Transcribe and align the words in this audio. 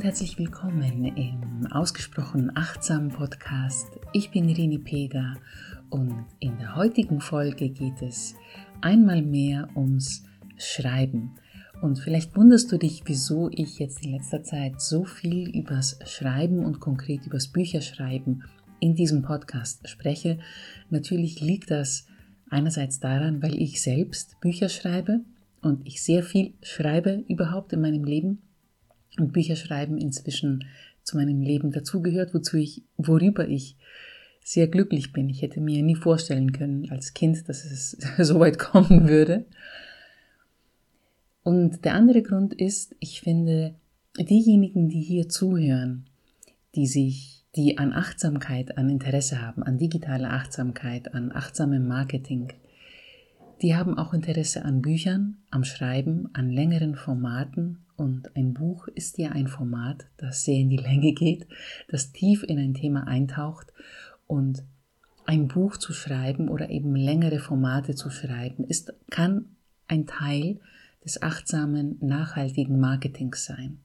und 0.00 0.06
herzlich 0.06 0.38
willkommen 0.38 1.04
im 1.14 1.66
ausgesprochen 1.70 2.50
achtsamen 2.54 3.10
Podcast. 3.10 3.86
Ich 4.14 4.30
bin 4.30 4.48
Irini 4.48 4.78
Peda 4.78 5.34
und 5.90 6.24
in 6.38 6.56
der 6.56 6.74
heutigen 6.74 7.20
Folge 7.20 7.68
geht 7.68 8.00
es 8.00 8.34
einmal 8.80 9.20
mehr 9.20 9.68
ums 9.76 10.24
Schreiben. 10.56 11.32
Und 11.82 11.98
vielleicht 11.98 12.34
wunderst 12.34 12.72
du 12.72 12.78
dich, 12.78 13.02
wieso 13.04 13.50
ich 13.50 13.78
jetzt 13.78 14.02
in 14.02 14.12
letzter 14.12 14.42
Zeit 14.42 14.80
so 14.80 15.04
viel 15.04 15.50
übers 15.50 15.98
Schreiben 16.06 16.64
und 16.64 16.80
konkret 16.80 17.26
übers 17.26 17.48
Bücherschreiben 17.48 18.44
in 18.78 18.94
diesem 18.94 19.20
Podcast 19.20 19.86
spreche. 19.86 20.38
Natürlich 20.88 21.42
liegt 21.42 21.70
das 21.70 22.06
einerseits 22.48 23.00
daran, 23.00 23.42
weil 23.42 23.60
ich 23.60 23.82
selbst 23.82 24.40
Bücher 24.40 24.70
schreibe 24.70 25.20
und 25.60 25.86
ich 25.86 26.02
sehr 26.02 26.22
viel 26.22 26.54
schreibe 26.62 27.22
überhaupt 27.28 27.74
in 27.74 27.82
meinem 27.82 28.04
Leben 28.04 28.40
und 29.18 29.32
Bücherschreiben 29.32 29.98
inzwischen 29.98 30.64
zu 31.02 31.16
meinem 31.16 31.40
Leben 31.40 31.72
dazugehört, 31.72 32.34
wozu 32.34 32.56
ich, 32.56 32.82
worüber 32.96 33.48
ich 33.48 33.76
sehr 34.42 34.68
glücklich 34.68 35.12
bin. 35.12 35.28
Ich 35.28 35.42
hätte 35.42 35.60
mir 35.60 35.82
nie 35.82 35.96
vorstellen 35.96 36.52
können 36.52 36.90
als 36.90 37.14
Kind, 37.14 37.48
dass 37.48 37.64
es 37.64 37.96
so 38.18 38.40
weit 38.40 38.58
kommen 38.58 39.08
würde. 39.08 39.46
Und 41.42 41.84
der 41.84 41.94
andere 41.94 42.22
Grund 42.22 42.54
ist, 42.54 42.94
ich 43.00 43.20
finde, 43.20 43.74
diejenigen, 44.18 44.88
die 44.88 45.00
hier 45.00 45.28
zuhören, 45.28 46.06
die 46.74 46.86
sich, 46.86 47.44
die 47.56 47.78
an 47.78 47.92
Achtsamkeit, 47.92 48.78
an 48.78 48.90
Interesse 48.90 49.42
haben, 49.42 49.62
an 49.62 49.78
digitaler 49.78 50.32
Achtsamkeit, 50.32 51.14
an 51.14 51.32
achtsamem 51.32 51.86
Marketing, 51.86 52.52
die 53.62 53.74
haben 53.74 53.98
auch 53.98 54.14
Interesse 54.14 54.64
an 54.64 54.80
Büchern, 54.80 55.38
am 55.50 55.64
Schreiben, 55.64 56.30
an 56.32 56.50
längeren 56.50 56.94
Formaten 56.94 57.78
und 58.00 58.34
ein 58.34 58.54
Buch 58.54 58.88
ist 58.88 59.18
ja 59.18 59.30
ein 59.32 59.46
Format, 59.46 60.06
das 60.16 60.44
sehr 60.44 60.58
in 60.58 60.70
die 60.70 60.78
Länge 60.78 61.12
geht, 61.12 61.46
das 61.88 62.12
tief 62.12 62.42
in 62.42 62.58
ein 62.58 62.72
Thema 62.72 63.06
eintaucht 63.06 63.74
und 64.26 64.64
ein 65.26 65.48
Buch 65.48 65.76
zu 65.76 65.92
schreiben 65.92 66.48
oder 66.48 66.70
eben 66.70 66.96
längere 66.96 67.38
Formate 67.38 67.94
zu 67.94 68.08
schreiben, 68.08 68.64
ist, 68.64 68.94
kann 69.10 69.50
ein 69.86 70.06
Teil 70.06 70.60
des 71.04 71.20
achtsamen, 71.20 71.98
nachhaltigen 72.00 72.80
Marketings 72.80 73.44
sein. 73.44 73.80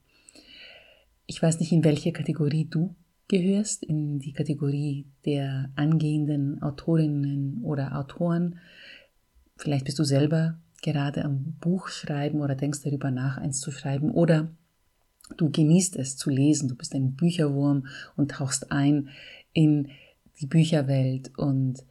Ich 1.25 1.44
weiß 1.44 1.59
nicht, 1.59 1.73
in 1.73 1.83
welche 1.83 2.13
Kategorie 2.13 2.67
du 2.69 2.95
gehörst, 3.27 3.83
in 3.83 4.19
die 4.19 4.31
Kategorie 4.31 5.07
der 5.25 5.72
angehenden 5.75 6.61
Autorinnen 6.61 7.61
oder 7.63 7.97
Autoren. 7.97 8.59
Vielleicht 9.57 9.85
bist 9.85 10.00
du 10.00 10.05
selber 10.05 10.57
gerade 10.86 11.25
am 11.25 11.55
Buch 11.59 11.88
schreiben 11.88 12.41
oder 12.41 12.55
denkst 12.55 12.83
darüber 12.83 13.11
nach, 13.11 13.38
eins 13.38 13.59
zu 13.59 13.72
schreiben 13.72 14.11
oder 14.11 14.50
du 15.36 15.50
genießt 15.50 15.95
es 15.95 16.16
zu 16.16 16.30
lesen, 16.30 16.69
du 16.69 16.75
bist 16.75 16.94
ein 16.94 17.16
Bücherwurm 17.16 17.88
und 18.16 18.31
tauchst 18.31 18.72
ein 18.72 19.09
in 19.52 19.89
die 20.39 20.45
Bücherwelt 20.45 21.31
und 21.38 21.83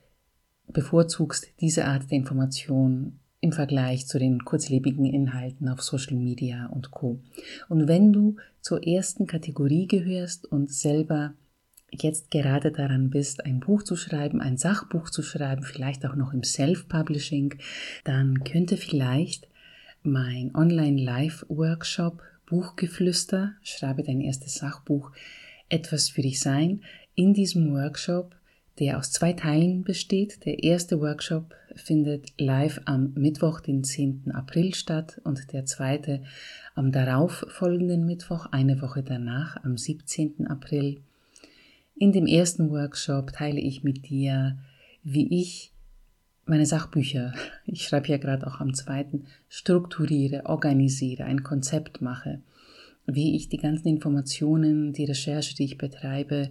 bevorzugst 0.68 1.48
diese 1.60 1.86
Art 1.86 2.10
der 2.10 2.18
Information 2.18 3.18
im 3.40 3.52
Vergleich 3.52 4.06
zu 4.06 4.18
den 4.18 4.44
kurzlebigen 4.44 5.04
Inhalten 5.04 5.68
auf 5.68 5.82
Social 5.82 6.16
Media 6.16 6.66
und 6.66 6.92
Co. 6.92 7.18
Und 7.68 7.88
wenn 7.88 8.12
du 8.12 8.36
zur 8.60 8.86
ersten 8.86 9.26
Kategorie 9.26 9.86
gehörst 9.86 10.46
und 10.46 10.72
selber 10.72 11.34
jetzt 12.02 12.30
gerade 12.30 12.72
daran 12.72 13.10
bist, 13.10 13.44
ein 13.44 13.60
Buch 13.60 13.82
zu 13.82 13.96
schreiben, 13.96 14.40
ein 14.40 14.56
Sachbuch 14.56 15.10
zu 15.10 15.22
schreiben, 15.22 15.62
vielleicht 15.62 16.04
auch 16.06 16.14
noch 16.14 16.32
im 16.32 16.42
Self-Publishing, 16.42 17.54
dann 18.04 18.44
könnte 18.44 18.76
vielleicht 18.76 19.48
mein 20.02 20.54
Online-Live-Workshop 20.54 22.22
Buchgeflüster, 22.46 23.54
schreibe 23.62 24.02
dein 24.02 24.20
erstes 24.20 24.56
Sachbuch, 24.56 25.12
etwas 25.68 26.10
für 26.10 26.22
dich 26.22 26.40
sein. 26.40 26.82
In 27.14 27.32
diesem 27.32 27.72
Workshop, 27.72 28.34
der 28.78 28.98
aus 28.98 29.12
zwei 29.12 29.32
Teilen 29.32 29.84
besteht. 29.84 30.44
Der 30.44 30.62
erste 30.62 31.00
Workshop 31.00 31.54
findet 31.76 32.32
live 32.38 32.80
am 32.84 33.12
Mittwoch, 33.14 33.60
den 33.60 33.84
10. 33.84 34.32
April 34.32 34.74
statt 34.74 35.20
und 35.24 35.52
der 35.52 35.64
zweite 35.64 36.22
am 36.74 36.90
darauf 36.90 37.46
folgenden 37.48 38.04
Mittwoch, 38.04 38.46
eine 38.50 38.80
Woche 38.82 39.02
danach, 39.02 39.62
am 39.62 39.76
17. 39.76 40.48
April. 40.48 41.00
In 41.96 42.12
dem 42.12 42.26
ersten 42.26 42.70
Workshop 42.70 43.32
teile 43.32 43.60
ich 43.60 43.84
mit 43.84 44.08
dir, 44.08 44.58
wie 45.04 45.40
ich 45.40 45.72
meine 46.44 46.66
Sachbücher, 46.66 47.32
ich 47.66 47.84
schreibe 47.84 48.08
ja 48.08 48.16
gerade 48.16 48.46
auch 48.46 48.60
am 48.60 48.74
zweiten, 48.74 49.26
strukturiere, 49.48 50.46
organisiere, 50.46 51.24
ein 51.24 51.44
Konzept 51.44 52.00
mache, 52.00 52.40
wie 53.06 53.36
ich 53.36 53.48
die 53.48 53.58
ganzen 53.58 53.88
Informationen, 53.88 54.92
die 54.92 55.04
Recherche, 55.04 55.54
die 55.54 55.64
ich 55.64 55.78
betreibe, 55.78 56.50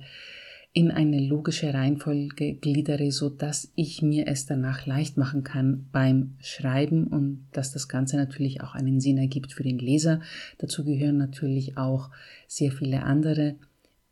in 0.76 0.90
eine 0.90 1.20
logische 1.20 1.72
Reihenfolge 1.72 2.56
gliedere, 2.56 3.12
so 3.12 3.30
dass 3.30 3.72
ich 3.76 4.02
mir 4.02 4.28
es 4.28 4.48
danach 4.48 4.88
leicht 4.88 5.18
machen 5.18 5.44
kann 5.44 5.88
beim 5.92 6.36
Schreiben 6.40 7.06
und 7.06 7.46
dass 7.52 7.72
das 7.72 7.88
Ganze 7.88 8.18
natürlich 8.18 8.62
auch 8.62 8.74
einen 8.74 9.00
Sinn 9.00 9.20
ergibt 9.20 9.54
für 9.54 9.62
den 9.62 9.78
Leser. 9.78 10.22
Dazu 10.58 10.84
gehören 10.84 11.18
natürlich 11.18 11.78
auch 11.78 12.10
sehr 12.48 12.72
viele 12.72 13.04
andere 13.04 13.56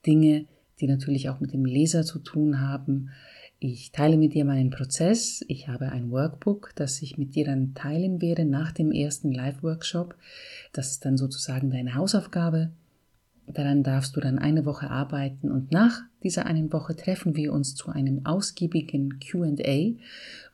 Dinge, 0.05 0.45
die 0.81 0.87
natürlich 0.87 1.29
auch 1.29 1.39
mit 1.39 1.53
dem 1.53 1.65
Leser 1.65 2.03
zu 2.03 2.19
tun 2.19 2.59
haben. 2.59 3.11
Ich 3.59 3.91
teile 3.91 4.17
mit 4.17 4.33
dir 4.33 4.43
meinen 4.43 4.71
Prozess. 4.71 5.45
Ich 5.47 5.67
habe 5.67 5.89
ein 5.89 6.09
Workbook, 6.09 6.71
das 6.75 7.01
ich 7.03 7.19
mit 7.19 7.35
dir 7.35 7.45
dann 7.45 7.75
teilen 7.75 8.19
werde 8.19 8.43
nach 8.43 8.71
dem 8.71 8.91
ersten 8.91 9.31
Live-Workshop. 9.31 10.15
Das 10.73 10.89
ist 10.91 11.05
dann 11.05 11.15
sozusagen 11.15 11.69
deine 11.69 11.93
Hausaufgabe. 11.93 12.71
Daran 13.45 13.83
darfst 13.83 14.15
du 14.15 14.19
dann 14.19 14.39
eine 14.39 14.65
Woche 14.65 14.89
arbeiten 14.89 15.51
und 15.51 15.71
nach 15.71 16.01
dieser 16.23 16.45
einen 16.45 16.71
Woche 16.73 16.95
treffen 16.95 17.35
wir 17.35 17.53
uns 17.53 17.75
zu 17.75 17.91
einem 17.91 18.25
ausgiebigen 18.25 19.19
QA, 19.19 19.93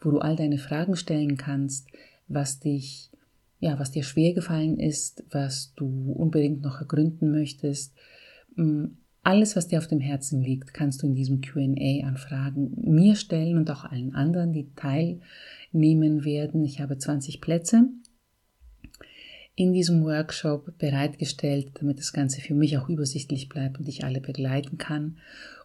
wo 0.01 0.11
du 0.11 0.19
all 0.19 0.35
deine 0.35 0.57
Fragen 0.57 0.95
stellen 0.95 1.38
kannst, 1.38 1.88
was 2.27 2.59
dich, 2.59 3.11
ja, 3.59 3.79
was 3.79 3.91
dir 3.91 4.03
schwer 4.03 4.33
gefallen 4.33 4.79
ist, 4.79 5.23
was 5.29 5.73
du 5.75 6.11
unbedingt 6.11 6.61
noch 6.61 6.79
ergründen 6.79 7.31
möchtest 7.31 7.94
alles, 9.27 9.57
was 9.57 9.67
dir 9.67 9.79
auf 9.79 9.88
dem 9.88 9.99
Herzen 9.99 10.41
liegt, 10.41 10.73
kannst 10.73 11.03
du 11.03 11.07
in 11.07 11.13
diesem 11.13 11.41
QA 11.41 12.07
an 12.07 12.15
Fragen 12.15 12.71
mir 12.77 13.17
stellen 13.17 13.57
und 13.57 13.69
auch 13.69 13.83
allen 13.83 14.15
anderen, 14.15 14.53
die 14.53 14.71
teilnehmen 14.73 16.23
werden. 16.23 16.63
Ich 16.63 16.79
habe 16.79 16.97
20 16.97 17.41
Plätze 17.41 17.89
in 19.53 19.73
diesem 19.73 20.05
Workshop 20.05 20.77
bereitgestellt, 20.77 21.71
damit 21.73 21.99
das 21.99 22.13
Ganze 22.13 22.39
für 22.39 22.53
mich 22.53 22.77
auch 22.77 22.88
übersichtlich 22.88 23.49
bleibt 23.49 23.79
und 23.79 23.89
ich 23.89 24.05
alle 24.05 24.21
begleiten 24.21 24.77
kann. 24.77 25.17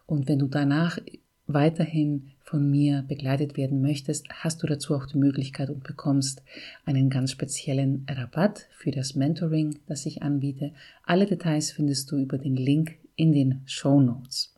Und 0.05 0.27
wenn 0.27 0.39
du 0.39 0.47
danach 0.47 0.99
weiterhin 1.47 2.31
von 2.41 2.69
mir 2.69 3.05
begleitet 3.07 3.55
werden 3.55 3.81
möchtest, 3.81 4.27
hast 4.29 4.61
du 4.61 4.67
dazu 4.67 4.93
auch 4.93 5.05
die 5.05 5.17
Möglichkeit 5.17 5.69
und 5.69 5.85
bekommst 5.85 6.43
einen 6.83 7.09
ganz 7.09 7.31
speziellen 7.31 8.05
Rabatt 8.09 8.67
für 8.73 8.91
das 8.91 9.15
Mentoring, 9.15 9.79
das 9.87 10.05
ich 10.05 10.21
anbiete. 10.21 10.73
Alle 11.05 11.27
Details 11.27 11.71
findest 11.71 12.11
du 12.11 12.17
über 12.17 12.37
den 12.37 12.57
Link 12.57 12.97
in 13.15 13.31
den 13.31 13.61
Show 13.65 13.99
Notes. 13.99 14.53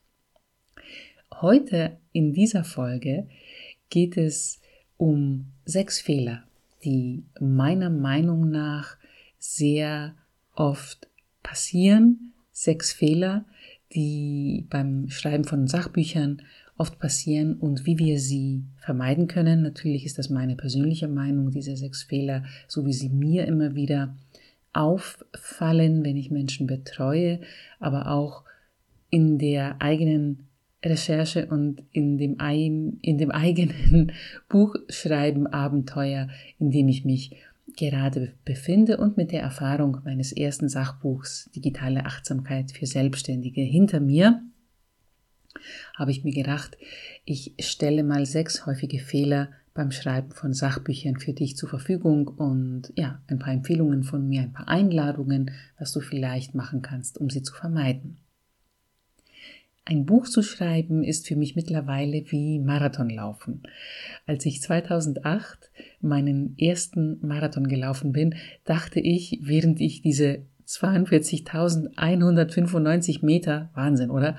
Heute 1.42 1.98
in 2.12 2.34
dieser 2.34 2.64
Folge 2.64 3.28
geht 3.90 4.18
es 4.18 4.62
um 4.98 5.52
sechs 5.66 6.00
Fehler, 6.00 6.44
die 6.84 7.26
meiner 7.40 7.90
Meinung 7.90 8.50
nach 8.50 8.98
sehr 9.38 10.16
oft 10.54 11.10
passieren. 11.44 12.34
Sechs 12.52 12.94
Fehler, 12.94 13.46
die 13.94 14.66
beim 14.70 15.10
Schreiben 15.10 15.44
von 15.44 15.68
Sachbüchern 15.68 16.42
oft 16.78 17.00
passieren 17.00 17.56
und 17.56 17.86
wie 17.86 17.98
wir 18.00 18.20
sie 18.20 18.64
vermeiden 18.78 19.28
können. 19.28 19.62
Natürlich 19.62 20.06
ist 20.06 20.18
das 20.18 20.30
meine 20.30 20.56
persönliche 20.56 21.08
Meinung, 21.08 21.52
diese 21.52 21.76
sechs 21.76 22.04
Fehler, 22.04 22.44
so 22.68 22.86
wie 22.86 22.94
sie 22.94 23.10
mir 23.10 23.46
immer 23.46 23.76
wieder 23.76 24.16
auffallen, 24.72 26.04
wenn 26.04 26.18
ich 26.18 26.32
Menschen 26.32 26.68
betreue, 26.68 27.40
aber 27.80 28.12
auch 28.12 28.45
in 29.16 29.38
der 29.38 29.82
eigenen 29.82 30.50
Recherche 30.84 31.46
und 31.46 31.82
in 31.94 32.18
dem, 32.18 32.42
ein, 32.42 32.98
in 33.02 33.18
dem 33.18 33.32
eigenen 33.32 34.12
Buchschreiben 34.50 35.48
Abenteuer, 35.48 36.28
in 36.60 36.70
dem 36.70 36.90
ich 36.90 37.06
mich 37.06 37.32
gerade 37.78 38.34
befinde 38.44 38.98
und 38.98 39.16
mit 39.16 39.32
der 39.32 39.42
Erfahrung 39.42 40.00
meines 40.04 40.34
ersten 40.34 40.68
Sachbuchs 40.68 41.50
Digitale 41.56 42.06
Achtsamkeit 42.06 42.74
für 42.74 42.88
Selbstständige 42.88 43.62
hinter 43.62 44.02
mir, 44.02 44.42
habe 45.96 46.12
ich 46.12 46.26
mir 46.26 46.34
gedacht, 46.34 46.78
ich 47.24 47.54
stelle 47.62 48.04
mal 48.04 48.26
sechs 48.26 48.66
häufige 48.66 49.00
Fehler 49.00 49.48
beim 49.74 49.92
Schreiben 49.92 50.32
von 50.32 50.52
Sachbüchern 50.54 51.20
für 51.22 51.32
dich 51.32 51.56
zur 51.56 51.70
Verfügung 51.70 52.28
und 52.28 52.92
ja, 52.98 53.22
ein 53.28 53.40
paar 53.40 53.54
Empfehlungen 53.54 54.04
von 54.04 54.28
mir, 54.28 54.42
ein 54.42 54.52
paar 54.52 54.68
Einladungen, 54.68 55.52
was 55.80 55.94
du 55.94 56.02
vielleicht 56.02 56.54
machen 56.54 56.82
kannst, 56.82 57.18
um 57.18 57.30
sie 57.30 57.44
zu 57.44 57.54
vermeiden. 57.54 58.18
Ein 59.88 60.08
Buch 60.08 60.28
zu 60.28 60.42
schreiben 60.42 61.04
ist 61.04 61.28
für 61.28 61.36
mich 61.36 61.56
mittlerweile 61.56 62.24
wie 62.32 62.58
Marathonlaufen. 62.58 63.62
Als 64.26 64.44
ich 64.48 64.64
2008 64.64 65.70
meinen 66.02 66.58
ersten 66.58 67.20
Marathon 67.22 67.68
gelaufen 67.68 68.12
bin, 68.12 68.34
dachte 68.64 69.00
ich, 69.00 69.42
während 69.44 69.80
ich 69.82 70.02
diese 70.02 70.40
42.195 70.68 73.24
Meter, 73.24 73.70
Wahnsinn, 73.76 74.10
oder? 74.10 74.38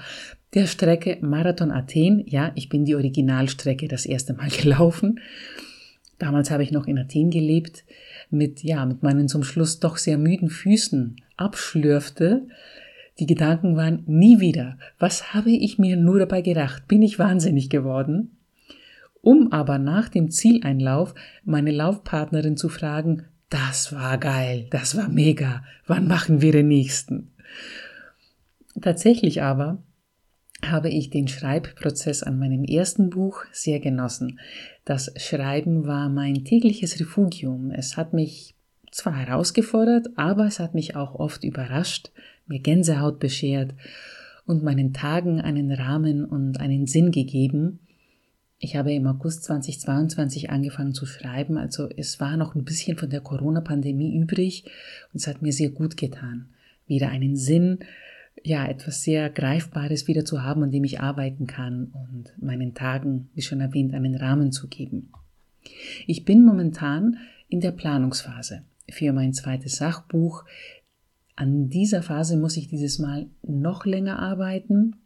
Der 0.54 0.66
Strecke 0.66 1.19
Marathon 1.20 1.70
Athen. 1.70 2.25
Ja, 2.26 2.50
ich 2.56 2.69
bin 2.69 2.84
die 2.84 2.96
Originalstrecke 2.96 3.87
das 3.87 4.04
erste 4.04 4.34
Mal 4.34 4.50
gelaufen. 4.62 5.20
Damals 6.19 6.50
habe 6.50 6.64
ich 6.64 6.72
noch 6.72 6.88
in 6.88 6.99
Athen 6.99 7.31
gelebt, 7.31 7.84
mit, 8.31 8.64
ja, 8.64 8.84
mit 8.84 9.04
meinen 9.04 9.28
zum 9.28 9.44
Schluss 9.44 9.78
doch 9.78 9.96
sehr 9.96 10.19
müden 10.19 10.50
Füßen 10.50 11.19
abschlürfte. 11.37 12.49
Die 13.18 13.26
Gedanken 13.26 13.76
waren 13.76 14.02
nie 14.06 14.40
wieder. 14.40 14.78
Was 14.98 15.32
habe 15.32 15.50
ich 15.50 15.78
mir 15.78 15.96
nur 15.96 16.18
dabei 16.18 16.42
gedacht? 16.42 16.86
Bin 16.86 17.02
ich 17.02 17.18
wahnsinnig 17.18 17.70
geworden? 17.70 18.36
Um 19.22 19.52
aber 19.52 19.78
nach 19.78 20.08
dem 20.08 20.30
Zieleinlauf 20.30 21.14
meine 21.44 21.72
Laufpartnerin 21.72 22.56
zu 22.56 22.68
fragen, 22.68 23.24
das 23.48 23.92
war 23.92 24.18
geil, 24.18 24.66
das 24.70 24.96
war 24.96 25.08
mega, 25.08 25.64
wann 25.86 26.06
machen 26.06 26.42
wir 26.42 26.52
den 26.52 26.68
nächsten? 26.68 27.32
Tatsächlich 28.80 29.42
aber 29.42 29.82
habe 30.64 30.90
ich 30.90 31.10
den 31.10 31.28
Schreibprozess 31.28 32.22
an 32.22 32.38
meinem 32.38 32.64
ersten 32.64 33.10
Buch 33.10 33.44
sehr 33.52 33.80
genossen. 33.80 34.40
Das 34.84 35.12
Schreiben 35.16 35.86
war 35.86 36.08
mein 36.08 36.44
tägliches 36.44 36.98
Refugium. 36.98 37.70
Es 37.70 37.96
hat 37.96 38.12
mich 38.12 38.54
zwar 38.90 39.14
herausgefordert, 39.14 40.08
aber 40.16 40.46
es 40.46 40.58
hat 40.58 40.74
mich 40.74 40.96
auch 40.96 41.14
oft 41.14 41.44
überrascht, 41.44 42.10
mir 42.46 42.60
Gänsehaut 42.60 43.19
beschert 43.19 43.75
und 44.46 44.62
meinen 44.62 44.93
Tagen 44.93 45.40
einen 45.40 45.72
Rahmen 45.72 46.25
und 46.25 46.60
einen 46.60 46.87
Sinn 46.87 47.10
gegeben. 47.10 47.81
Ich 48.58 48.76
habe 48.76 48.93
im 48.94 49.06
August 49.06 49.44
2022 49.44 50.50
angefangen 50.50 50.94
zu 50.94 51.04
schreiben, 51.04 51.58
also 51.58 51.88
es 51.94 52.20
war 52.20 52.37
noch 52.37 52.54
ein 52.54 52.64
bisschen 52.64 52.96
von 52.96 53.10
der 53.10 53.20
Corona-Pandemie 53.20 54.16
übrig 54.16 54.64
und 55.12 55.20
es 55.20 55.26
hat 55.26 55.43
mir 55.43 55.52
sehr 55.52 55.70
gut 55.70 55.96
getan, 55.96 56.48
wieder 56.87 57.10
einen 57.10 57.37
Sinn, 57.37 57.81
ja, 58.43 58.66
etwas 58.66 59.02
sehr 59.02 59.28
Greifbares 59.31 60.06
wieder 60.06 60.25
zu 60.25 60.42
haben, 60.42 60.62
an 60.62 60.70
dem 60.70 60.84
ich 60.84 61.00
arbeiten 61.00 61.46
kann 61.46 61.92
und 61.92 62.32
meinen 62.40 62.75
Tagen, 62.75 63.28
wie 63.34 63.42
schon 63.42 63.60
erwähnt, 63.60 63.92
einen 63.92 64.14
Rahmen 64.14 64.52
zu 64.52 64.69
geben. 64.69 65.10
Ich 66.06 66.25
bin 66.25 66.44
momentan 66.44 67.19
in 67.49 67.60
der 67.60 67.72
Planungsphase 67.72 68.62
für 68.88 69.12
mein 69.12 69.32
zweites 69.32 69.76
Sachbuch. 69.76 70.44
An 71.36 71.68
dieser 71.68 72.02
Phase 72.02 72.36
muss 72.36 72.56
ich 72.56 72.68
dieses 72.68 72.98
Mal 72.98 73.26
noch 73.42 73.84
länger 73.84 74.18
arbeiten. 74.18 74.96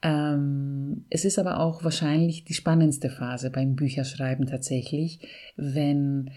Ähm, 0.00 1.06
es 1.10 1.24
ist 1.24 1.38
aber 1.38 1.60
auch 1.60 1.82
wahrscheinlich 1.82 2.44
die 2.44 2.54
spannendste 2.54 3.10
Phase 3.10 3.50
beim 3.50 3.74
Bücherschreiben 3.74 4.46
tatsächlich, 4.46 5.20
wenn 5.56 6.30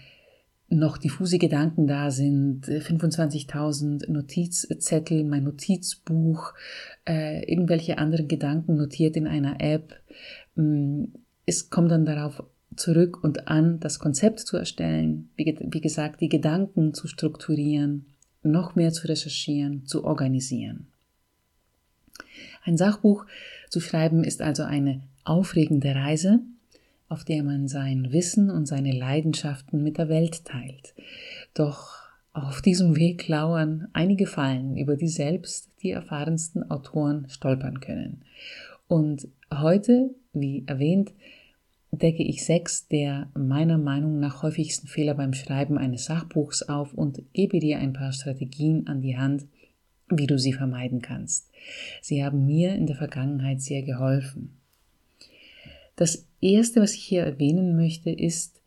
noch 0.70 0.98
diffuse 0.98 1.38
Gedanken 1.38 1.86
da 1.86 2.10
sind, 2.10 2.66
25.000 2.66 4.04
äh, 4.04 4.10
Notizzettel, 4.10 5.24
mein 5.24 5.44
Notizbuch, 5.44 6.52
äh, 7.06 7.42
irgendwelche 7.50 7.98
anderen 7.98 8.28
Gedanken 8.28 8.76
notiert 8.76 9.16
in 9.16 9.26
einer 9.26 9.60
App. 9.60 9.94
Mm, 10.56 11.04
es 11.46 11.70
kommt 11.70 11.90
dann 11.90 12.04
darauf 12.04 12.42
zurück 12.76 13.22
und 13.22 13.48
an, 13.48 13.80
das 13.80 13.98
Konzept 13.98 14.40
zu 14.40 14.56
erstellen, 14.56 15.30
wie, 15.36 15.58
wie 15.58 15.80
gesagt, 15.80 16.20
die 16.20 16.28
Gedanken 16.28 16.92
zu 16.92 17.06
strukturieren, 17.06 18.06
noch 18.42 18.74
mehr 18.74 18.92
zu 18.92 19.08
recherchieren, 19.08 19.86
zu 19.86 20.04
organisieren. 20.04 20.86
Ein 22.64 22.76
Sachbuch 22.76 23.24
zu 23.70 23.80
schreiben 23.80 24.24
ist 24.24 24.42
also 24.42 24.62
eine 24.62 25.02
aufregende 25.24 25.94
Reise, 25.94 26.40
auf 27.08 27.24
der 27.24 27.42
man 27.42 27.68
sein 27.68 28.12
Wissen 28.12 28.50
und 28.50 28.66
seine 28.66 28.92
Leidenschaften 28.92 29.82
mit 29.82 29.98
der 29.98 30.08
Welt 30.08 30.44
teilt. 30.44 30.94
Doch 31.54 31.98
auf 32.32 32.60
diesem 32.60 32.96
Weg 32.96 33.26
lauern 33.28 33.88
einige 33.92 34.26
Fallen, 34.26 34.76
über 34.76 34.96
die 34.96 35.08
selbst 35.08 35.70
die 35.82 35.90
erfahrensten 35.90 36.70
Autoren 36.70 37.28
stolpern 37.28 37.80
können. 37.80 38.22
Und 38.86 39.28
heute, 39.52 40.14
wie 40.32 40.64
erwähnt, 40.66 41.12
decke 41.90 42.22
ich 42.22 42.44
sechs 42.44 42.86
der 42.88 43.30
meiner 43.34 43.78
Meinung 43.78 44.20
nach 44.20 44.42
häufigsten 44.42 44.86
Fehler 44.86 45.14
beim 45.14 45.32
Schreiben 45.32 45.78
eines 45.78 46.04
Sachbuchs 46.04 46.62
auf 46.62 46.92
und 46.94 47.22
gebe 47.32 47.60
dir 47.60 47.78
ein 47.78 47.92
paar 47.92 48.12
Strategien 48.12 48.86
an 48.86 49.00
die 49.00 49.16
Hand, 49.16 49.46
wie 50.10 50.26
du 50.26 50.38
sie 50.38 50.52
vermeiden 50.52 51.02
kannst. 51.02 51.50
Sie 52.02 52.24
haben 52.24 52.46
mir 52.46 52.74
in 52.74 52.86
der 52.86 52.96
Vergangenheit 52.96 53.60
sehr 53.60 53.82
geholfen. 53.82 54.56
Das 55.96 56.26
Erste, 56.40 56.80
was 56.80 56.94
ich 56.94 57.02
hier 57.02 57.24
erwähnen 57.24 57.74
möchte, 57.74 58.10
ist 58.10 58.60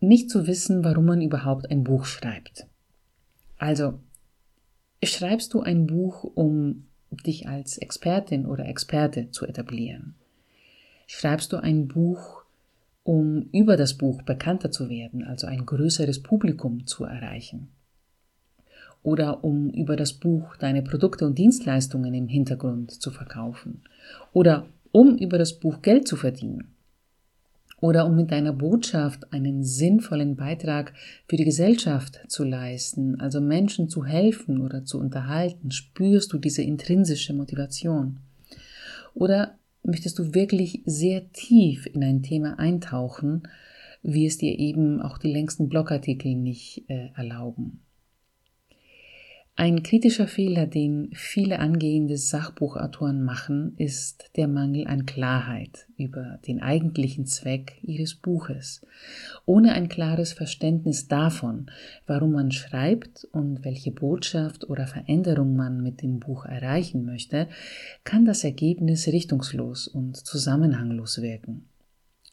nicht 0.00 0.30
zu 0.30 0.46
wissen, 0.46 0.84
warum 0.84 1.06
man 1.06 1.20
überhaupt 1.20 1.70
ein 1.70 1.84
Buch 1.84 2.04
schreibt. 2.04 2.66
Also, 3.58 4.00
schreibst 5.02 5.54
du 5.54 5.60
ein 5.60 5.86
Buch, 5.86 6.24
um 6.24 6.86
dich 7.10 7.48
als 7.48 7.78
Expertin 7.78 8.46
oder 8.46 8.66
Experte 8.66 9.30
zu 9.30 9.46
etablieren? 9.46 10.14
Schreibst 11.06 11.52
du 11.52 11.56
ein 11.56 11.88
Buch, 11.88 12.42
um 13.04 13.48
über 13.52 13.76
das 13.76 13.94
Buch 13.94 14.22
bekannter 14.22 14.70
zu 14.70 14.88
werden, 14.88 15.24
also 15.24 15.46
ein 15.46 15.66
größeres 15.66 16.22
Publikum 16.22 16.86
zu 16.86 17.04
erreichen? 17.04 17.68
Oder 19.02 19.42
um 19.42 19.70
über 19.70 19.96
das 19.96 20.12
Buch 20.12 20.56
deine 20.56 20.82
Produkte 20.82 21.26
und 21.26 21.36
Dienstleistungen 21.36 22.14
im 22.14 22.28
Hintergrund 22.28 22.90
zu 22.90 23.10
verkaufen? 23.10 23.82
Oder 24.32 24.66
um 24.92 25.16
über 25.16 25.38
das 25.38 25.58
Buch 25.58 25.82
Geld 25.82 26.06
zu 26.06 26.16
verdienen? 26.16 26.74
Oder 27.80 28.06
um 28.06 28.14
mit 28.14 28.30
deiner 28.30 28.52
Botschaft 28.52 29.32
einen 29.32 29.64
sinnvollen 29.64 30.36
Beitrag 30.36 30.92
für 31.26 31.34
die 31.34 31.44
Gesellschaft 31.44 32.20
zu 32.28 32.44
leisten, 32.44 33.18
also 33.20 33.40
Menschen 33.40 33.88
zu 33.88 34.04
helfen 34.04 34.60
oder 34.60 34.84
zu 34.84 35.00
unterhalten, 35.00 35.72
spürst 35.72 36.32
du 36.32 36.38
diese 36.38 36.62
intrinsische 36.62 37.34
Motivation? 37.34 38.20
Oder 39.14 39.58
möchtest 39.82 40.18
du 40.18 40.34
wirklich 40.34 40.82
sehr 40.84 41.32
tief 41.32 41.86
in 41.86 42.02
ein 42.04 42.22
Thema 42.22 42.58
eintauchen, 42.58 43.48
wie 44.02 44.26
es 44.26 44.38
dir 44.38 44.58
eben 44.58 45.00
auch 45.00 45.18
die 45.18 45.32
längsten 45.32 45.68
Blogartikel 45.68 46.34
nicht 46.34 46.84
äh, 46.88 47.10
erlauben. 47.14 47.80
Ein 49.54 49.82
kritischer 49.82 50.28
Fehler, 50.28 50.66
den 50.66 51.10
viele 51.12 51.58
angehende 51.58 52.16
Sachbuchautoren 52.16 53.22
machen, 53.22 53.74
ist 53.76 54.30
der 54.36 54.48
Mangel 54.48 54.86
an 54.86 55.04
Klarheit 55.04 55.86
über 55.98 56.38
den 56.46 56.62
eigentlichen 56.62 57.26
Zweck 57.26 57.78
ihres 57.82 58.14
Buches. 58.14 58.80
Ohne 59.44 59.74
ein 59.74 59.90
klares 59.90 60.32
Verständnis 60.32 61.06
davon, 61.06 61.70
warum 62.06 62.32
man 62.32 62.50
schreibt 62.50 63.28
und 63.30 63.62
welche 63.62 63.92
Botschaft 63.92 64.70
oder 64.70 64.86
Veränderung 64.86 65.54
man 65.54 65.82
mit 65.82 66.00
dem 66.00 66.18
Buch 66.18 66.46
erreichen 66.46 67.04
möchte, 67.04 67.46
kann 68.04 68.24
das 68.24 68.44
Ergebnis 68.44 69.06
richtungslos 69.06 69.86
und 69.86 70.16
zusammenhanglos 70.16 71.20
wirken. 71.20 71.68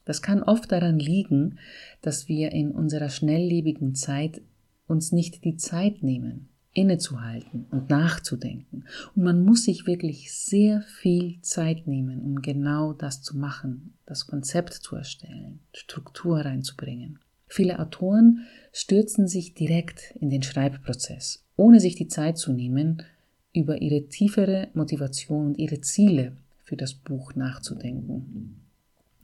Das 0.05 0.21
kann 0.21 0.41
oft 0.41 0.71
daran 0.71 0.99
liegen, 0.99 1.59
dass 2.01 2.29
wir 2.29 2.53
in 2.53 2.71
unserer 2.71 3.09
schnelllebigen 3.09 3.93
Zeit 3.93 4.41
uns 4.88 5.11
nicht 5.11 5.43
die 5.43 5.57
Zeit 5.57 6.01
nehmen, 6.01 6.47
innezuhalten 6.73 7.65
und 7.71 7.89
nachzudenken. 7.89 8.85
Und 9.15 9.23
man 9.23 9.43
muss 9.43 9.63
sich 9.63 9.88
wirklich 9.88 10.31
sehr 10.33 10.81
viel 10.81 11.41
Zeit 11.41 11.88
nehmen, 11.88 12.21
um 12.21 12.41
genau 12.41 12.93
das 12.93 13.21
zu 13.21 13.38
machen, 13.38 13.93
das 14.05 14.27
Konzept 14.27 14.73
zu 14.73 14.95
erstellen, 14.95 15.59
Struktur 15.73 16.39
reinzubringen. 16.39 17.19
Viele 17.47 17.79
Autoren 17.79 18.45
stürzen 18.71 19.27
sich 19.27 19.55
direkt 19.55 20.13
in 20.19 20.29
den 20.29 20.43
Schreibprozess, 20.43 21.43
ohne 21.55 21.79
sich 21.79 21.95
die 21.95 22.07
Zeit 22.07 22.38
zu 22.38 22.53
nehmen, 22.53 23.03
über 23.53 23.81
ihre 23.81 24.07
tiefere 24.07 24.67
Motivation 24.73 25.47
und 25.47 25.57
ihre 25.57 25.81
Ziele 25.81 26.38
für 26.63 26.77
das 26.77 26.93
Buch 26.93 27.33
nachzudenken. 27.33 28.61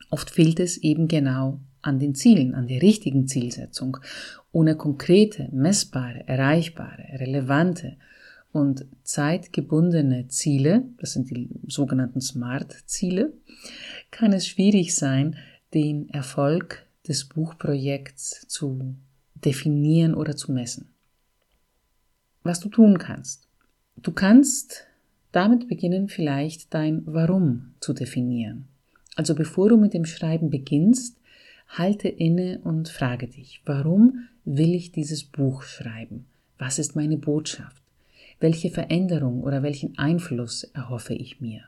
Oft 0.09 0.31
fehlt 0.31 0.59
es 0.59 0.77
eben 0.77 1.07
genau 1.07 1.59
an 1.85 1.99
den 1.99 2.15
Zielen, 2.15 2.55
an 2.55 2.67
der 2.67 2.81
richtigen 2.81 3.27
Zielsetzung. 3.27 3.97
Ohne 4.51 4.75
konkrete, 4.75 5.49
messbare, 5.51 6.27
erreichbare, 6.27 7.19
relevante 7.19 7.97
und 8.51 8.85
zeitgebundene 9.03 10.27
Ziele, 10.27 10.85
das 10.97 11.13
sind 11.13 11.29
die 11.29 11.49
sogenannten 11.67 12.21
SMART-Ziele, 12.21 13.33
kann 14.09 14.33
es 14.33 14.47
schwierig 14.47 14.95
sein, 14.95 15.35
den 15.73 16.09
Erfolg 16.09 16.85
des 17.07 17.25
Buchprojekts 17.25 18.47
zu 18.47 18.95
definieren 19.35 20.15
oder 20.15 20.35
zu 20.35 20.51
messen. 20.51 20.89
Was 22.41 22.59
du 22.59 22.69
tun 22.69 22.97
kannst. 22.97 23.47
Du 23.97 24.11
kannst 24.11 24.87
damit 25.31 25.67
beginnen, 25.67 26.07
vielleicht 26.07 26.73
dein 26.73 27.03
Warum 27.05 27.73
zu 27.79 27.93
definieren. 27.93 28.67
Also 29.15 29.35
bevor 29.35 29.69
du 29.69 29.77
mit 29.77 29.93
dem 29.93 30.05
Schreiben 30.05 30.49
beginnst, 30.49 31.17
halte 31.67 32.07
inne 32.07 32.59
und 32.63 32.89
frage 32.89 33.27
dich, 33.27 33.61
warum 33.65 34.27
will 34.43 34.73
ich 34.73 34.91
dieses 34.91 35.23
Buch 35.23 35.63
schreiben? 35.63 36.25
Was 36.57 36.79
ist 36.79 36.95
meine 36.95 37.17
Botschaft? 37.17 37.81
Welche 38.39 38.69
Veränderung 38.69 39.43
oder 39.43 39.63
welchen 39.63 39.97
Einfluss 39.97 40.63
erhoffe 40.63 41.13
ich 41.13 41.41
mir? 41.41 41.63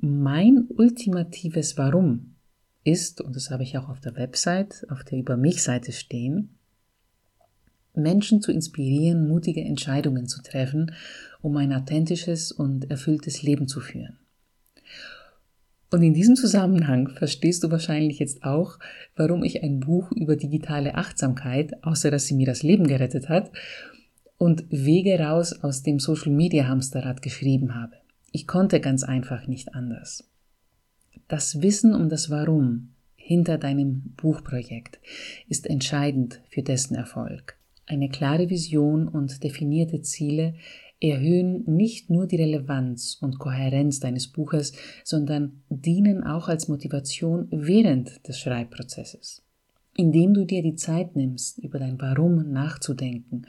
Mein 0.00 0.66
ultimatives 0.68 1.76
Warum 1.76 2.34
ist, 2.84 3.20
und 3.20 3.36
das 3.36 3.50
habe 3.50 3.62
ich 3.62 3.78
auch 3.78 3.88
auf 3.88 4.00
der 4.00 4.16
Website, 4.16 4.86
auf 4.88 5.04
der 5.04 5.18
Über 5.18 5.36
mich 5.36 5.62
Seite 5.62 5.92
stehen, 5.92 6.50
Menschen 7.94 8.40
zu 8.40 8.52
inspirieren, 8.52 9.28
mutige 9.28 9.60
Entscheidungen 9.60 10.26
zu 10.26 10.42
treffen, 10.42 10.92
um 11.42 11.56
ein 11.56 11.72
authentisches 11.72 12.50
und 12.50 12.90
erfülltes 12.90 13.42
Leben 13.42 13.68
zu 13.68 13.80
führen. 13.80 14.18
Und 15.92 16.02
in 16.02 16.14
diesem 16.14 16.36
Zusammenhang 16.36 17.08
verstehst 17.08 17.62
du 17.62 17.70
wahrscheinlich 17.70 18.18
jetzt 18.18 18.44
auch, 18.44 18.78
warum 19.14 19.44
ich 19.44 19.62
ein 19.62 19.78
Buch 19.78 20.10
über 20.12 20.36
digitale 20.36 20.94
Achtsamkeit, 20.94 21.84
außer 21.84 22.10
dass 22.10 22.26
sie 22.26 22.34
mir 22.34 22.46
das 22.46 22.62
Leben 22.62 22.86
gerettet 22.86 23.28
hat, 23.28 23.52
und 24.38 24.64
Wege 24.70 25.20
raus 25.20 25.52
aus 25.62 25.82
dem 25.82 26.00
Social 26.00 26.32
Media 26.32 26.66
Hamsterrad 26.66 27.20
geschrieben 27.20 27.74
habe. 27.74 27.92
Ich 28.32 28.46
konnte 28.46 28.80
ganz 28.80 29.04
einfach 29.04 29.46
nicht 29.46 29.74
anders. 29.74 30.24
Das 31.28 31.60
Wissen 31.60 31.94
um 31.94 32.08
das 32.08 32.30
Warum 32.30 32.94
hinter 33.14 33.58
deinem 33.58 34.14
Buchprojekt 34.16 34.98
ist 35.50 35.66
entscheidend 35.68 36.40
für 36.48 36.62
dessen 36.62 36.94
Erfolg. 36.94 37.58
Eine 37.84 38.08
klare 38.08 38.48
Vision 38.48 39.08
und 39.08 39.44
definierte 39.44 40.00
Ziele 40.00 40.54
erhöhen 41.02 41.64
nicht 41.66 42.10
nur 42.10 42.26
die 42.26 42.36
Relevanz 42.36 43.18
und 43.20 43.38
Kohärenz 43.38 44.00
deines 44.00 44.28
Buches, 44.28 44.72
sondern 45.04 45.62
dienen 45.68 46.22
auch 46.22 46.48
als 46.48 46.68
Motivation 46.68 47.48
während 47.50 48.26
des 48.26 48.38
Schreibprozesses. 48.38 49.42
Indem 49.94 50.32
du 50.32 50.46
dir 50.46 50.62
die 50.62 50.76
Zeit 50.76 51.16
nimmst, 51.16 51.58
über 51.58 51.78
dein 51.78 52.00
Warum 52.00 52.50
nachzudenken 52.50 53.42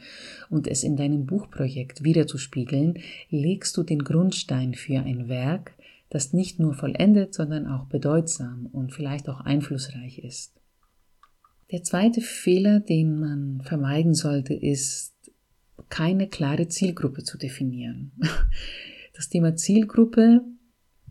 und 0.49 0.67
es 0.67 0.83
in 0.83 0.97
deinem 0.97 1.25
Buchprojekt 1.25 2.03
wiederzuspiegeln, 2.03 2.99
legst 3.29 3.77
du 3.77 3.83
den 3.83 3.99
Grundstein 3.99 4.73
für 4.73 4.99
ein 4.99 5.29
Werk, 5.29 5.77
das 6.09 6.33
nicht 6.33 6.59
nur 6.59 6.73
vollendet, 6.73 7.33
sondern 7.33 7.65
auch 7.65 7.85
bedeutsam 7.85 8.67
und 8.71 8.91
vielleicht 8.91 9.29
auch 9.29 9.39
einflussreich 9.39 10.19
ist. 10.19 10.53
Der 11.71 11.81
zweite 11.81 12.21
Fehler, 12.21 12.81
den 12.81 13.19
man 13.19 13.61
vermeiden 13.63 14.13
sollte, 14.13 14.53
ist, 14.53 15.12
keine 15.89 16.27
klare 16.27 16.67
Zielgruppe 16.67 17.23
zu 17.23 17.37
definieren. 17.37 18.11
Das 19.15 19.29
Thema 19.29 19.55
Zielgruppe, 19.55 20.41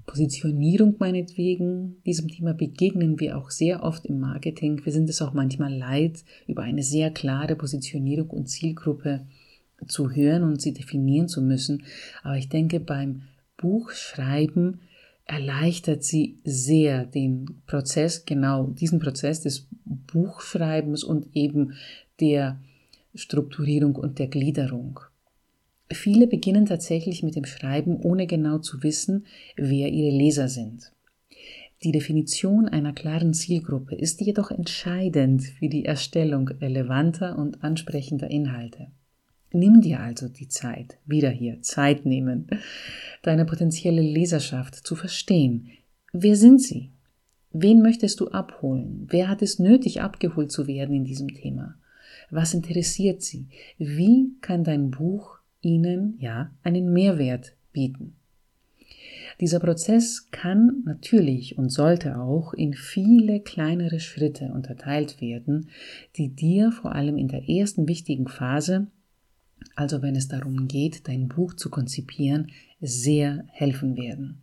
Positionierung 0.07 0.97
meinetwegen, 0.99 2.02
diesem 2.04 2.26
Thema 2.26 2.52
begegnen 2.52 3.21
wir 3.21 3.38
auch 3.38 3.50
sehr 3.50 3.85
oft 3.85 4.07
im 4.07 4.19
Marketing. 4.19 4.85
Wir 4.85 4.92
sind 4.92 5.09
es 5.09 5.23
auch 5.23 5.33
manchmal 5.35 5.73
leid, 5.73 6.25
über 6.49 6.62
eine 6.62 6.83
sehr 6.83 7.12
klare 7.12 7.54
Positionierung 7.54 8.28
und 8.31 8.49
Zielgruppe 8.49 9.25
zu 9.87 10.11
hören 10.11 10.42
und 10.42 10.61
sie 10.61 10.73
definieren 10.73 11.28
zu 11.28 11.42
müssen. 11.42 11.85
Aber 12.25 12.37
ich 12.37 12.49
denke, 12.49 12.81
beim 12.81 13.23
Buchschreiben 13.57 14.81
erleichtert 15.25 16.02
sie 16.02 16.40
sehr 16.45 17.07
den 17.07 17.62
Prozess, 17.66 18.25
genau 18.25 18.66
diesen 18.66 18.99
Prozess 18.99 19.40
des 19.40 19.69
Buchschreibens 19.85 21.04
und 21.04 21.35
eben 21.35 21.75
der 22.21 22.61
Strukturierung 23.14 23.97
und 23.97 24.19
der 24.19 24.28
Gliederung. 24.28 25.00
Viele 25.90 26.26
beginnen 26.26 26.66
tatsächlich 26.66 27.23
mit 27.23 27.37
dem 27.37 27.45
Schreiben, 27.45 27.97
ohne 27.97 28.26
genau 28.26 28.59
zu 28.59 28.83
wissen, 28.83 29.26
wer 29.57 29.88
ihre 29.90 30.16
Leser 30.16 30.49
sind. 30.49 30.92
Die 31.83 31.92
Definition 31.92 32.69
einer 32.69 32.92
klaren 32.92 33.35
Zielgruppe 33.35 33.97
ist 33.97 34.21
jedoch 34.21 34.50
entscheidend 34.50 35.42
für 35.42 35.69
die 35.69 35.85
Erstellung 35.85 36.49
relevanter 36.49 37.37
und 37.37 37.64
ansprechender 37.64 38.31
Inhalte. 38.31 38.88
Nimm 39.52 39.81
dir 39.83 40.00
also 40.00 40.28
die 40.28 40.49
Zeit, 40.49 40.99
wieder 41.04 41.28
hier 41.28 41.61
Zeit 41.61 42.07
nehmen, 42.07 42.47
deine 43.23 43.45
potenzielle 43.45 44.00
Leserschaft 44.00 44.76
zu 44.76 44.95
verstehen. 44.95 45.71
Wer 46.12 46.37
sind 46.37 46.62
sie? 46.62 46.92
Wen 47.50 47.83
möchtest 47.83 48.21
du 48.21 48.28
abholen? 48.28 49.07
Wer 49.11 49.28
hat 49.28 49.42
es 49.42 49.59
nötig, 49.59 50.00
abgeholt 50.00 50.50
zu 50.50 50.66
werden 50.66 50.95
in 50.95 51.04
diesem 51.04 51.28
Thema? 51.28 51.75
Was 52.32 52.54
interessiert 52.54 53.20
Sie? 53.20 53.46
Wie 53.76 54.32
kann 54.40 54.64
dein 54.64 54.90
Buch 54.90 55.40
Ihnen 55.60 56.16
ja 56.18 56.50
einen 56.62 56.90
Mehrwert 56.90 57.54
bieten? 57.74 58.16
Dieser 59.38 59.60
Prozess 59.60 60.30
kann 60.30 60.82
natürlich 60.86 61.58
und 61.58 61.68
sollte 61.68 62.18
auch 62.18 62.54
in 62.54 62.72
viele 62.72 63.40
kleinere 63.40 64.00
Schritte 64.00 64.46
unterteilt 64.46 65.20
werden, 65.20 65.68
die 66.16 66.30
dir 66.30 66.72
vor 66.72 66.94
allem 66.94 67.18
in 67.18 67.28
der 67.28 67.50
ersten 67.50 67.86
wichtigen 67.86 68.28
Phase, 68.28 68.86
also 69.74 70.00
wenn 70.00 70.16
es 70.16 70.28
darum 70.28 70.68
geht, 70.68 71.08
dein 71.08 71.28
Buch 71.28 71.52
zu 71.52 71.68
konzipieren, 71.68 72.50
sehr 72.80 73.44
helfen 73.48 73.94
werden. 73.94 74.40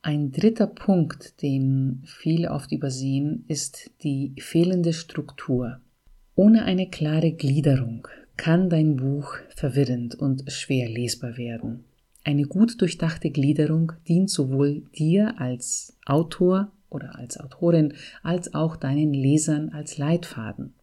Ein 0.00 0.30
dritter 0.30 0.68
Punkt, 0.68 1.42
den 1.42 2.02
viele 2.04 2.52
oft 2.52 2.70
übersehen, 2.70 3.44
ist 3.48 3.90
die 4.04 4.32
fehlende 4.38 4.92
Struktur. 4.92 5.80
Ohne 6.34 6.64
eine 6.64 6.88
klare 6.88 7.32
Gliederung 7.32 8.06
kann 8.36 8.70
dein 8.70 8.96
Buch 8.96 9.34
verwirrend 9.54 10.14
und 10.14 10.50
schwer 10.50 10.88
lesbar 10.88 11.36
werden. 11.36 11.84
Eine 12.24 12.44
gut 12.44 12.80
durchdachte 12.80 13.30
Gliederung 13.30 13.92
dient 14.08 14.30
sowohl 14.30 14.82
dir 14.96 15.40
als 15.40 15.96
Autor 16.06 16.72
oder 16.88 17.16
als 17.18 17.38
Autorin 17.38 17.94
als 18.22 18.54
auch 18.54 18.76
deinen 18.76 19.12
Lesern 19.12 19.70
als 19.70 19.98
Leitfaden. 19.98 20.74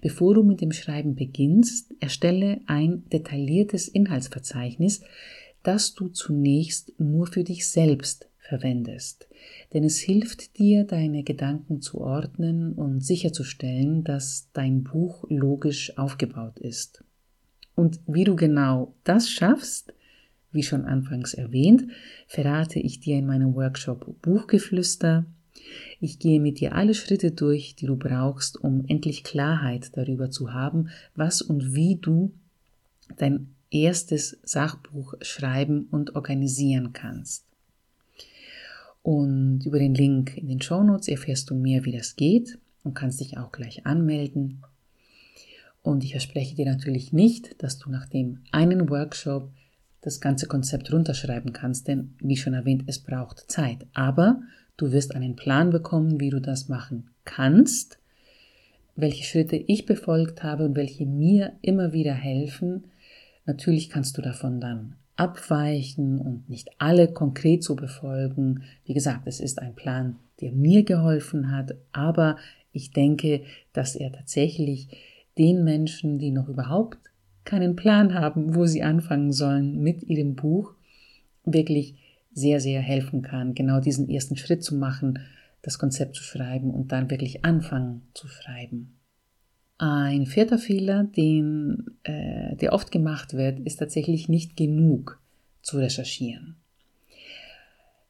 Bevor 0.00 0.34
du 0.34 0.42
mit 0.42 0.60
dem 0.60 0.72
Schreiben 0.72 1.14
beginnst, 1.14 1.94
erstelle 2.00 2.60
ein 2.66 3.04
detailliertes 3.12 3.88
Inhaltsverzeichnis, 3.88 5.02
das 5.62 5.94
du 5.94 6.08
zunächst 6.08 6.92
nur 6.98 7.26
für 7.26 7.44
dich 7.44 7.68
selbst 7.68 8.28
verwendest 8.46 9.26
denn 9.72 9.84
es 9.84 9.98
hilft 9.98 10.58
dir, 10.58 10.84
deine 10.84 11.22
Gedanken 11.22 11.80
zu 11.80 12.00
ordnen 12.00 12.72
und 12.72 13.04
sicherzustellen, 13.04 14.04
dass 14.04 14.48
dein 14.52 14.84
Buch 14.84 15.24
logisch 15.28 15.96
aufgebaut 15.98 16.58
ist. 16.58 17.04
Und 17.74 18.00
wie 18.06 18.24
du 18.24 18.36
genau 18.36 18.94
das 19.04 19.28
schaffst, 19.28 19.92
wie 20.52 20.62
schon 20.62 20.84
anfangs 20.84 21.34
erwähnt, 21.34 21.90
verrate 22.26 22.78
ich 22.78 23.00
dir 23.00 23.18
in 23.18 23.26
meinem 23.26 23.54
Workshop 23.54 24.22
Buchgeflüster. 24.22 25.26
Ich 26.00 26.18
gehe 26.18 26.40
mit 26.40 26.60
dir 26.60 26.74
alle 26.74 26.94
Schritte 26.94 27.32
durch, 27.32 27.74
die 27.74 27.86
du 27.86 27.96
brauchst, 27.96 28.56
um 28.56 28.84
endlich 28.86 29.24
Klarheit 29.24 29.96
darüber 29.96 30.30
zu 30.30 30.54
haben, 30.54 30.88
was 31.14 31.42
und 31.42 31.74
wie 31.74 31.96
du 31.96 32.32
dein 33.18 33.48
erstes 33.70 34.38
Sachbuch 34.42 35.14
schreiben 35.20 35.88
und 35.90 36.14
organisieren 36.14 36.92
kannst. 36.92 37.45
Und 39.06 39.64
über 39.64 39.78
den 39.78 39.94
Link 39.94 40.36
in 40.36 40.48
den 40.48 40.60
Show 40.60 40.82
Notes 40.82 41.06
erfährst 41.06 41.48
du 41.48 41.54
mehr, 41.54 41.84
wie 41.84 41.92
das 41.92 42.16
geht 42.16 42.58
und 42.82 42.94
kannst 42.94 43.20
dich 43.20 43.38
auch 43.38 43.52
gleich 43.52 43.86
anmelden. 43.86 44.64
Und 45.80 46.02
ich 46.02 46.10
verspreche 46.10 46.56
dir 46.56 46.66
natürlich 46.66 47.12
nicht, 47.12 47.62
dass 47.62 47.78
du 47.78 47.88
nach 47.88 48.08
dem 48.08 48.40
einen 48.50 48.90
Workshop 48.90 49.52
das 50.00 50.20
ganze 50.20 50.48
Konzept 50.48 50.92
runterschreiben 50.92 51.52
kannst, 51.52 51.86
denn 51.86 52.16
wie 52.18 52.36
schon 52.36 52.54
erwähnt, 52.54 52.82
es 52.88 52.98
braucht 52.98 53.48
Zeit. 53.48 53.86
Aber 53.94 54.40
du 54.76 54.90
wirst 54.90 55.14
einen 55.14 55.36
Plan 55.36 55.70
bekommen, 55.70 56.18
wie 56.18 56.30
du 56.30 56.40
das 56.40 56.68
machen 56.68 57.10
kannst, 57.24 58.00
welche 58.96 59.22
Schritte 59.22 59.54
ich 59.54 59.86
befolgt 59.86 60.42
habe 60.42 60.64
und 60.64 60.74
welche 60.74 61.06
mir 61.06 61.52
immer 61.62 61.92
wieder 61.92 62.14
helfen. 62.14 62.86
Natürlich 63.44 63.88
kannst 63.88 64.18
du 64.18 64.22
davon 64.22 64.60
dann 64.60 64.96
abweichen 65.16 66.20
und 66.20 66.48
nicht 66.48 66.70
alle 66.78 67.12
konkret 67.12 67.64
zu 67.64 67.74
befolgen. 67.74 68.62
Wie 68.84 68.94
gesagt, 68.94 69.26
es 69.26 69.40
ist 69.40 69.60
ein 69.60 69.74
Plan, 69.74 70.16
der 70.40 70.52
mir 70.52 70.84
geholfen 70.84 71.50
hat, 71.50 71.74
aber 71.92 72.36
ich 72.72 72.90
denke, 72.90 73.42
dass 73.72 73.96
er 73.96 74.12
tatsächlich 74.12 74.88
den 75.38 75.64
Menschen, 75.64 76.18
die 76.18 76.30
noch 76.30 76.48
überhaupt 76.48 76.98
keinen 77.44 77.76
Plan 77.76 78.14
haben, 78.14 78.54
wo 78.54 78.66
sie 78.66 78.82
anfangen 78.82 79.32
sollen 79.32 79.80
mit 79.80 80.02
ihrem 80.02 80.34
Buch, 80.34 80.74
wirklich 81.44 81.94
sehr, 82.32 82.60
sehr 82.60 82.80
helfen 82.80 83.22
kann, 83.22 83.54
genau 83.54 83.80
diesen 83.80 84.10
ersten 84.10 84.36
Schritt 84.36 84.62
zu 84.62 84.74
machen, 84.74 85.20
das 85.62 85.78
Konzept 85.78 86.16
zu 86.16 86.22
schreiben 86.22 86.70
und 86.70 86.92
dann 86.92 87.10
wirklich 87.10 87.44
anfangen 87.44 88.02
zu 88.12 88.28
schreiben. 88.28 88.95
Ein 89.78 90.24
vierter 90.26 90.58
Fehler, 90.58 91.04
den, 91.04 91.84
äh, 92.02 92.56
der 92.56 92.72
oft 92.72 92.90
gemacht 92.90 93.34
wird, 93.34 93.60
ist 93.60 93.76
tatsächlich 93.76 94.28
nicht 94.28 94.56
genug 94.56 95.20
zu 95.60 95.78
recherchieren. 95.78 96.56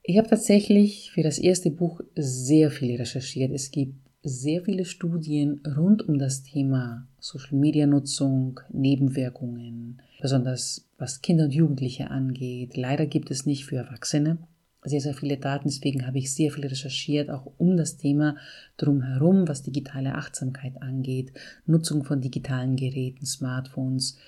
Ich 0.03 0.19
habe 0.19 0.29
tatsächlich 0.29 1.11
für 1.11 1.25
das 1.25 1.39
erste 1.39 1.71
Buch 1.71 2.01
sehr 2.15 2.71
viel 2.71 2.97
recherchiert. 2.97 3.51
Es 3.51 3.73
gibt 3.73 3.97
sehr 4.23 4.63
viele 4.63 4.85
Studien 4.85 5.61
rund 5.77 6.09
um 6.09 6.19
das 6.19 6.45
Thema 6.45 7.09
Social 7.19 7.59
Media 7.59 7.87
Nutzung, 7.87 8.61
Nebenwirkungen, 8.73 10.01
besonders 10.21 10.89
was 10.99 11.23
Kinder 11.23 11.45
und 11.45 11.55
Jugendliche 11.55 12.11
angeht. 12.11 12.77
Leider 12.77 13.07
gibt 13.07 13.33
es 13.33 13.47
nicht 13.47 13.65
für 13.65 13.77
Erwachsene 13.77 14.39
sehr, 14.89 15.01
sehr 15.01 15.15
viele 15.15 15.37
Daten. 15.37 15.69
Deswegen 15.69 16.07
habe 16.07 16.19
ich 16.19 16.33
sehr 16.33 16.51
viel 16.51 16.67
recherchiert, 16.67 17.31
auch 17.31 17.53
um 17.59 17.77
das 17.77 17.97
Thema 17.97 18.37
drumherum, 18.77 19.49
was 19.49 19.63
digitale 19.63 20.15
Achtsamkeit 20.15 20.81
angeht, 20.83 21.33
Nutzung 21.67 22.05
von 22.05 22.21
digitalen 22.21 22.77
Geräten, 22.77 23.27
Smartphones 23.27 24.19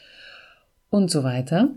und 0.91 1.11
so 1.11 1.23
weiter. 1.23 1.71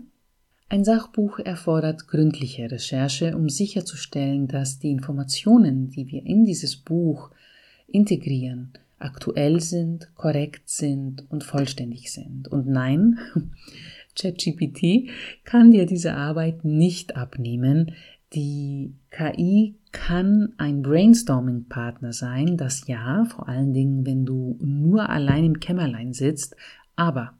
Ein 0.68 0.84
Sachbuch 0.84 1.38
erfordert 1.38 2.08
gründliche 2.08 2.70
Recherche, 2.70 3.36
um 3.36 3.50
sicherzustellen, 3.50 4.48
dass 4.48 4.78
die 4.78 4.90
Informationen, 4.90 5.90
die 5.90 6.06
wir 6.06 6.24
in 6.24 6.46
dieses 6.46 6.76
Buch 6.76 7.30
integrieren, 7.88 8.72
aktuell 8.98 9.60
sind, 9.60 10.14
korrekt 10.14 10.70
sind 10.70 11.30
und 11.30 11.44
vollständig 11.44 12.10
sind. 12.10 12.48
Und 12.48 12.68
nein, 12.68 13.18
ChatGPT 14.16 15.10
kann 15.44 15.72
dir 15.72 15.86
diese 15.86 16.14
Arbeit 16.14 16.64
nicht 16.64 17.16
abnehmen. 17.16 17.92
Die 18.34 18.94
KI 19.10 19.74
kann 19.92 20.54
ein 20.56 20.82
Brainstorming-Partner 20.82 22.12
sein, 22.12 22.56
das 22.56 22.86
ja, 22.86 23.24
vor 23.26 23.48
allen 23.48 23.74
Dingen, 23.74 24.06
wenn 24.06 24.24
du 24.24 24.56
nur 24.60 25.10
allein 25.10 25.44
im 25.44 25.60
Kämmerlein 25.60 26.14
sitzt, 26.14 26.56
aber 26.96 27.34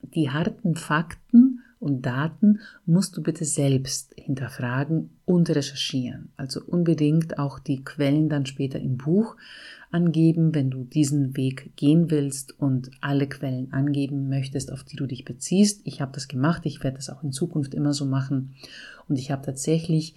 die 0.00 0.30
harten 0.30 0.74
Fakten 0.74 1.60
und 1.86 2.02
Daten 2.04 2.58
musst 2.84 3.16
du 3.16 3.22
bitte 3.22 3.44
selbst 3.44 4.12
hinterfragen 4.16 5.10
und 5.24 5.48
recherchieren. 5.48 6.30
Also 6.36 6.60
unbedingt 6.66 7.38
auch 7.38 7.60
die 7.60 7.84
Quellen 7.84 8.28
dann 8.28 8.44
später 8.44 8.80
im 8.80 8.96
Buch 8.96 9.36
angeben, 9.92 10.52
wenn 10.52 10.68
du 10.68 10.82
diesen 10.82 11.36
Weg 11.36 11.76
gehen 11.76 12.10
willst 12.10 12.58
und 12.58 12.90
alle 13.00 13.28
Quellen 13.28 13.72
angeben 13.72 14.28
möchtest, 14.28 14.72
auf 14.72 14.82
die 14.82 14.96
du 14.96 15.06
dich 15.06 15.24
beziehst. 15.24 15.82
Ich 15.84 16.00
habe 16.00 16.10
das 16.10 16.26
gemacht, 16.26 16.62
ich 16.64 16.82
werde 16.82 16.96
das 16.96 17.08
auch 17.08 17.22
in 17.22 17.30
Zukunft 17.30 17.72
immer 17.72 17.92
so 17.92 18.04
machen 18.04 18.56
und 19.08 19.16
ich 19.16 19.30
habe 19.30 19.46
tatsächlich 19.46 20.16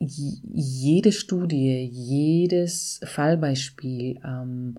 jede 0.00 1.12
Studie, 1.12 1.88
jedes 1.92 3.00
Fallbeispiel, 3.04 4.18
ähm, 4.24 4.76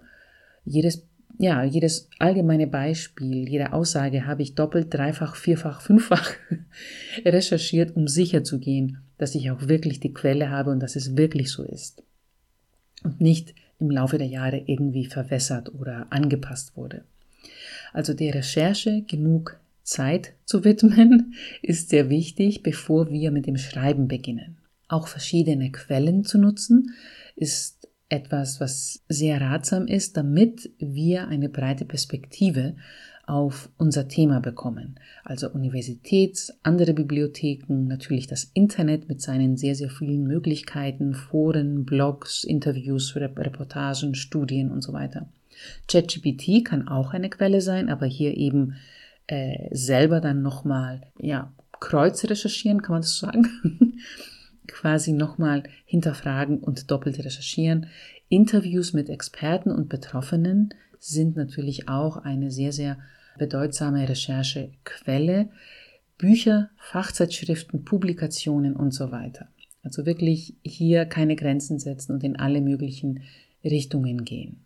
jedes 0.65 1.08
ja, 1.37 1.63
jedes 1.63 2.09
allgemeine 2.19 2.67
Beispiel, 2.67 3.47
jede 3.47 3.73
Aussage 3.73 4.25
habe 4.25 4.41
ich 4.41 4.55
doppelt, 4.55 4.93
dreifach, 4.93 5.35
vierfach, 5.35 5.81
fünffach 5.81 6.33
recherchiert, 7.25 7.95
um 7.95 8.07
sicher 8.07 8.43
zu 8.43 8.59
gehen, 8.59 8.99
dass 9.17 9.35
ich 9.35 9.51
auch 9.51 9.67
wirklich 9.67 9.99
die 9.99 10.13
Quelle 10.13 10.49
habe 10.49 10.71
und 10.71 10.81
dass 10.81 10.95
es 10.95 11.15
wirklich 11.15 11.51
so 11.51 11.63
ist. 11.63 12.03
Und 13.03 13.21
nicht 13.21 13.53
im 13.79 13.89
Laufe 13.89 14.17
der 14.17 14.27
Jahre 14.27 14.63
irgendwie 14.65 15.05
verwässert 15.05 15.73
oder 15.73 16.07
angepasst 16.09 16.75
wurde. 16.75 17.03
Also 17.93 18.13
der 18.13 18.35
Recherche 18.35 19.03
genug 19.07 19.59
Zeit 19.83 20.33
zu 20.45 20.63
widmen 20.63 21.33
ist 21.61 21.89
sehr 21.89 22.09
wichtig, 22.09 22.63
bevor 22.63 23.09
wir 23.09 23.31
mit 23.31 23.47
dem 23.47 23.57
Schreiben 23.57 24.07
beginnen. 24.07 24.57
Auch 24.87 25.07
verschiedene 25.07 25.71
Quellen 25.71 26.23
zu 26.25 26.37
nutzen 26.37 26.95
ist 27.35 27.88
etwas, 28.09 28.59
was 28.59 29.03
sehr 29.07 29.39
ratsam 29.39 29.87
ist, 29.87 30.17
damit 30.17 30.71
wir 30.79 31.27
eine 31.27 31.49
breite 31.49 31.85
Perspektive 31.85 32.75
auf 33.29 33.69
unser 33.77 34.07
Thema 34.07 34.39
bekommen. 34.39 34.99
Also 35.23 35.49
Universitäts, 35.51 36.51
andere 36.63 36.95
Bibliotheken, 36.95 37.85
natürlich 37.87 38.25
das 38.25 38.49
Internet 38.55 39.07
mit 39.07 39.21
seinen 39.21 39.55
sehr, 39.55 39.75
sehr 39.75 39.91
vielen 39.91 40.23
Möglichkeiten, 40.23 41.13
Foren, 41.13 41.85
Blogs, 41.85 42.43
Interviews, 42.43 43.15
Reportagen, 43.15 44.15
Studien 44.15 44.71
und 44.71 44.81
so 44.81 44.93
weiter. 44.93 45.29
ChatGPT 45.87 46.65
kann 46.65 46.87
auch 46.87 47.13
eine 47.13 47.29
Quelle 47.29 47.61
sein, 47.61 47.89
aber 47.89 48.07
hier 48.07 48.35
eben 48.35 48.75
äh, 49.27 49.67
selber 49.71 50.21
dann 50.21 50.41
nochmal, 50.41 51.01
ja, 51.19 51.53
kreuz 51.79 52.23
recherchieren, 52.23 52.81
kann 52.81 52.93
man 52.93 53.01
das 53.01 53.19
sagen? 53.19 53.47
Quasi 54.69 55.11
nochmal 55.11 55.63
hinterfragen 55.85 56.59
und 56.59 56.89
doppelt 56.91 57.19
recherchieren. 57.19 57.87
Interviews 58.29 58.93
mit 58.93 59.09
Experten 59.09 59.71
und 59.71 59.89
Betroffenen 59.89 60.73
sind 60.99 61.35
natürlich 61.35 61.89
auch 61.89 62.17
eine 62.17 62.51
sehr, 62.51 62.71
sehr 62.71 62.97
bedeutsame 63.37 64.07
Recherchequelle. 64.07 65.49
Bücher, 66.17 66.69
Fachzeitschriften, 66.77 67.85
Publikationen 67.85 68.75
und 68.75 68.93
so 68.93 69.11
weiter. 69.11 69.47
Also 69.83 70.05
wirklich 70.05 70.55
hier 70.63 71.05
keine 71.05 71.35
Grenzen 71.35 71.79
setzen 71.79 72.13
und 72.13 72.23
in 72.23 72.35
alle 72.35 72.61
möglichen 72.61 73.23
Richtungen 73.63 74.25
gehen. 74.25 74.65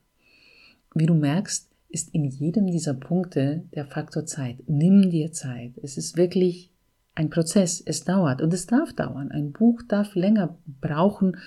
Wie 0.96 1.06
du 1.06 1.13
merkst, 1.13 1.70
ist 1.89 2.13
in 2.13 2.26
jedem 2.26 2.68
dieser 2.68 2.96
Punkte 2.96 3.63
der 3.76 3.86
Faktor 3.86 4.26
Zeit. 4.26 4.58
Nimm 4.68 5.12
dir 5.12 5.32
Zeit. 5.32 5.74
Es 5.84 5.98
ist 5.98 6.18
wirklich 6.18 6.72
ein 7.15 7.30
Prozess. 7.30 7.82
Es 7.86 8.04
dauert 8.04 8.41
und 8.41 8.54
es 8.54 8.65
darf 8.65 8.93
dauern. 8.93 9.32
Ein 9.32 9.52
Buch 9.52 9.82
darf 9.88 10.15
länger 10.15 10.58
brauchen, 10.82 11.38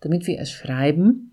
damit 0.00 0.26
wir 0.26 0.38
es 0.38 0.50
schreiben 0.50 1.32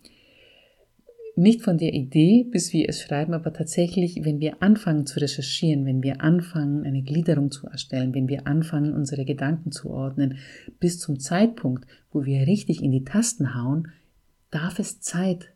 nicht 1.37 1.61
von 1.61 1.77
der 1.77 1.93
Idee, 1.93 2.47
bis 2.49 2.73
wir 2.73 2.89
es 2.89 2.99
schreiben, 2.99 3.35
aber 3.35 3.53
tatsächlich, 3.53 4.25
wenn 4.25 4.39
wir 4.39 4.63
anfangen 4.63 5.05
zu 5.05 5.19
recherchieren, 5.19 5.85
wenn 5.85 6.01
wir 6.01 6.21
anfangen, 6.21 6.83
eine 6.83 7.03
Gliederung 7.03 7.51
zu 7.51 7.67
erstellen, 7.67 8.15
wenn 8.15 8.27
wir 8.27 8.47
anfangen, 8.47 8.93
unsere 8.93 9.23
Gedanken 9.23 9.71
zu 9.71 9.91
ordnen, 9.91 10.39
bis 10.79 10.99
zum 10.99 11.19
Zeitpunkt, 11.19 11.85
wo 12.11 12.25
wir 12.25 12.47
richtig 12.47 12.81
in 12.81 12.91
die 12.91 13.03
Tasten 13.03 13.53
hauen, 13.53 13.89
darf 14.49 14.79
es 14.79 14.99
Zeit 14.99 15.49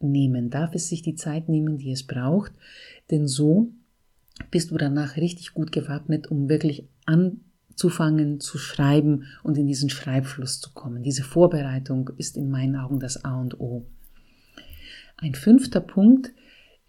nehmen, 0.00 0.48
darf 0.48 0.74
es 0.74 0.88
sich 0.88 1.02
die 1.02 1.14
Zeit 1.14 1.46
nehmen, 1.46 1.76
die 1.76 1.92
es 1.92 2.04
braucht, 2.04 2.52
denn 3.10 3.28
so 3.28 3.68
bist 4.50 4.70
du 4.70 4.78
danach 4.78 5.18
richtig 5.18 5.52
gut 5.52 5.72
gewappnet, 5.72 6.30
um 6.30 6.48
wirklich 6.48 6.88
anzufangen 7.04 7.51
zu 7.76 8.58
schreiben 8.58 9.24
und 9.42 9.58
in 9.58 9.66
diesen 9.66 9.90
Schreibfluss 9.90 10.60
zu 10.60 10.72
kommen. 10.72 11.02
Diese 11.02 11.22
Vorbereitung 11.22 12.10
ist 12.16 12.36
in 12.36 12.50
meinen 12.50 12.76
Augen 12.76 13.00
das 13.00 13.24
A 13.24 13.40
und 13.40 13.60
O. 13.60 13.86
Ein 15.16 15.34
fünfter 15.34 15.80
Punkt 15.80 16.32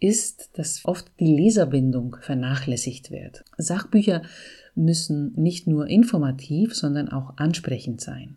ist, 0.00 0.50
dass 0.54 0.84
oft 0.84 1.10
die 1.20 1.34
Leserbindung 1.34 2.16
vernachlässigt 2.20 3.10
wird. 3.10 3.44
Sachbücher 3.56 4.22
müssen 4.74 5.32
nicht 5.34 5.66
nur 5.66 5.86
informativ, 5.86 6.74
sondern 6.74 7.08
auch 7.08 7.36
ansprechend 7.36 8.00
sein. 8.00 8.36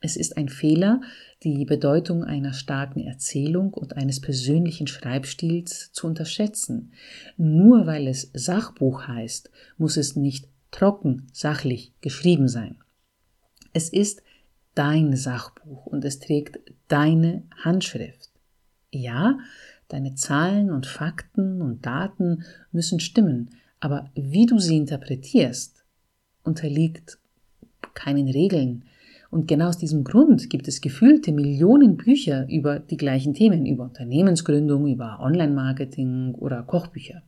Es 0.00 0.16
ist 0.16 0.36
ein 0.36 0.48
Fehler, 0.48 1.00
die 1.42 1.64
Bedeutung 1.64 2.22
einer 2.22 2.52
starken 2.52 3.00
Erzählung 3.00 3.74
und 3.74 3.96
eines 3.96 4.20
persönlichen 4.20 4.86
Schreibstils 4.86 5.90
zu 5.92 6.06
unterschätzen. 6.06 6.92
Nur 7.36 7.86
weil 7.86 8.06
es 8.06 8.30
Sachbuch 8.32 9.08
heißt, 9.08 9.50
muss 9.76 9.96
es 9.96 10.14
nicht 10.14 10.46
trocken, 10.70 11.26
sachlich 11.32 11.92
geschrieben 12.00 12.48
sein. 12.48 12.78
Es 13.72 13.88
ist 13.88 14.22
dein 14.74 15.16
Sachbuch 15.16 15.86
und 15.86 16.04
es 16.04 16.20
trägt 16.20 16.58
deine 16.88 17.42
Handschrift. 17.62 18.30
Ja, 18.90 19.38
deine 19.88 20.14
Zahlen 20.14 20.70
und 20.70 20.86
Fakten 20.86 21.60
und 21.60 21.84
Daten 21.84 22.44
müssen 22.72 23.00
stimmen, 23.00 23.50
aber 23.80 24.10
wie 24.14 24.46
du 24.46 24.58
sie 24.58 24.76
interpretierst, 24.76 25.84
unterliegt 26.42 27.18
keinen 27.94 28.28
Regeln. 28.28 28.84
Und 29.30 29.46
genau 29.46 29.68
aus 29.68 29.78
diesem 29.78 30.04
Grund 30.04 30.48
gibt 30.48 30.68
es 30.68 30.80
gefühlte 30.80 31.32
Millionen 31.32 31.96
Bücher 31.96 32.48
über 32.48 32.78
die 32.78 32.96
gleichen 32.96 33.34
Themen, 33.34 33.66
über 33.66 33.84
Unternehmensgründung, 33.84 34.86
über 34.86 35.20
Online-Marketing 35.20 36.34
oder 36.34 36.62
Kochbücher. 36.62 37.22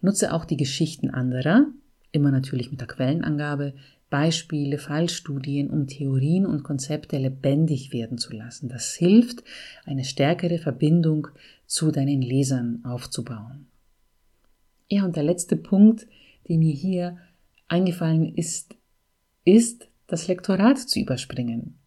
Nutze 0.00 0.32
auch 0.32 0.44
die 0.44 0.56
Geschichten 0.56 1.10
anderer, 1.10 1.66
immer 2.12 2.30
natürlich 2.30 2.70
mit 2.70 2.80
der 2.80 2.88
Quellenangabe, 2.88 3.74
Beispiele, 4.08 4.78
Fallstudien, 4.78 5.68
um 5.68 5.88
Theorien 5.88 6.46
und 6.46 6.62
Konzepte 6.62 7.18
lebendig 7.18 7.92
werden 7.92 8.18
zu 8.18 8.32
lassen. 8.32 8.68
Das 8.68 8.94
hilft, 8.94 9.42
eine 9.84 10.04
stärkere 10.04 10.58
Verbindung 10.58 11.28
zu 11.66 11.90
deinen 11.90 12.22
Lesern 12.22 12.84
aufzubauen. 12.84 13.66
Ja, 14.88 15.04
und 15.04 15.16
der 15.16 15.24
letzte 15.24 15.56
Punkt, 15.56 16.06
der 16.48 16.58
mir 16.58 16.72
hier 16.72 17.18
eingefallen 17.66 18.34
ist, 18.34 18.76
ist, 19.44 19.88
das 20.06 20.28
Lektorat 20.28 20.78
zu 20.78 21.00
überspringen. 21.00 21.78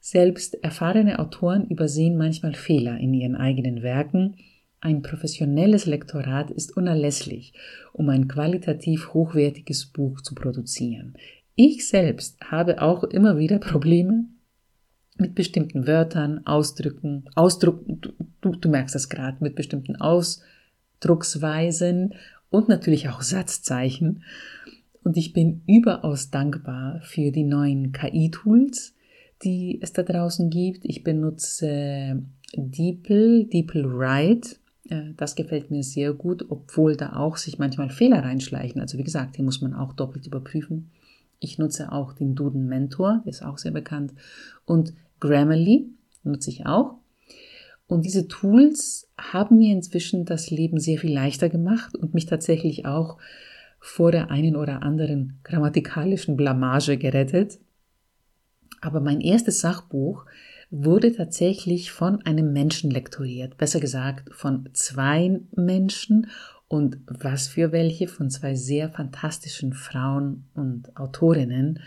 Selbst 0.00 0.62
erfahrene 0.62 1.18
Autoren 1.18 1.66
übersehen 1.68 2.18
manchmal 2.18 2.54
Fehler 2.54 2.98
in 2.98 3.14
ihren 3.14 3.36
eigenen 3.36 3.82
Werken, 3.82 4.36
ein 4.82 5.00
professionelles 5.00 5.86
Lektorat 5.86 6.50
ist 6.50 6.76
unerlässlich, 6.76 7.54
um 7.92 8.08
ein 8.08 8.26
qualitativ 8.26 9.14
hochwertiges 9.14 9.86
Buch 9.86 10.20
zu 10.22 10.34
produzieren. 10.34 11.14
Ich 11.54 11.88
selbst 11.88 12.40
habe 12.42 12.82
auch 12.82 13.04
immer 13.04 13.38
wieder 13.38 13.60
Probleme 13.60 14.24
mit 15.18 15.36
bestimmten 15.36 15.86
Wörtern, 15.86 16.44
Ausdrücken, 16.46 17.26
Ausdruck, 17.36 17.84
du, 17.86 18.10
du 18.40 18.68
merkst 18.68 18.96
das 18.96 19.08
gerade, 19.08 19.36
mit 19.40 19.54
bestimmten 19.54 19.94
Ausdrucksweisen 19.96 22.14
und 22.50 22.68
natürlich 22.68 23.08
auch 23.08 23.22
Satzzeichen. 23.22 24.24
Und 25.04 25.16
ich 25.16 25.32
bin 25.32 25.62
überaus 25.68 26.30
dankbar 26.30 27.00
für 27.02 27.30
die 27.30 27.44
neuen 27.44 27.92
KI-Tools, 27.92 28.96
die 29.44 29.78
es 29.80 29.92
da 29.92 30.02
draußen 30.02 30.50
gibt. 30.50 30.84
Ich 30.84 31.04
benutze 31.04 32.20
DeepL, 32.56 33.44
DeepL 33.44 33.84
Write 33.84 34.56
das 35.16 35.34
gefällt 35.34 35.70
mir 35.70 35.82
sehr 35.82 36.12
gut, 36.12 36.46
obwohl 36.48 36.96
da 36.96 37.16
auch 37.16 37.36
sich 37.36 37.58
manchmal 37.58 37.90
Fehler 37.90 38.24
reinschleichen. 38.24 38.80
Also 38.80 38.98
wie 38.98 39.04
gesagt, 39.04 39.36
hier 39.36 39.44
muss 39.44 39.60
man 39.60 39.74
auch 39.74 39.92
doppelt 39.92 40.26
überprüfen. 40.26 40.90
Ich 41.40 41.58
nutze 41.58 41.92
auch 41.92 42.12
den 42.12 42.34
Duden 42.34 42.68
Mentor, 42.68 43.22
der 43.24 43.30
ist 43.30 43.42
auch 43.42 43.58
sehr 43.58 43.72
bekannt. 43.72 44.12
Und 44.64 44.92
Grammarly 45.20 45.86
nutze 46.22 46.50
ich 46.50 46.66
auch. 46.66 46.94
Und 47.86 48.04
diese 48.04 48.28
Tools 48.28 49.08
haben 49.18 49.58
mir 49.58 49.72
inzwischen 49.72 50.24
das 50.24 50.50
Leben 50.50 50.78
sehr 50.78 50.98
viel 50.98 51.12
leichter 51.12 51.48
gemacht 51.48 51.94
und 51.96 52.14
mich 52.14 52.26
tatsächlich 52.26 52.86
auch 52.86 53.18
vor 53.80 54.12
der 54.12 54.30
einen 54.30 54.56
oder 54.56 54.82
anderen 54.82 55.40
grammatikalischen 55.42 56.36
Blamage 56.36 56.96
gerettet. 56.96 57.58
Aber 58.80 59.00
mein 59.00 59.20
erstes 59.20 59.60
Sachbuch 59.60 60.24
wurde 60.72 61.14
tatsächlich 61.14 61.92
von 61.92 62.22
einem 62.22 62.54
Menschen 62.54 62.90
lektoriert, 62.90 63.58
besser 63.58 63.78
gesagt 63.78 64.34
von 64.34 64.70
zwei 64.72 65.38
Menschen 65.54 66.28
und 66.66 66.96
was 67.06 67.46
für 67.46 67.72
welche 67.72 68.08
von 68.08 68.30
zwei 68.30 68.54
sehr 68.54 68.88
fantastischen 68.88 69.74
Frauen 69.74 70.46
und 70.54 70.96
Autorinnen. 70.96 71.80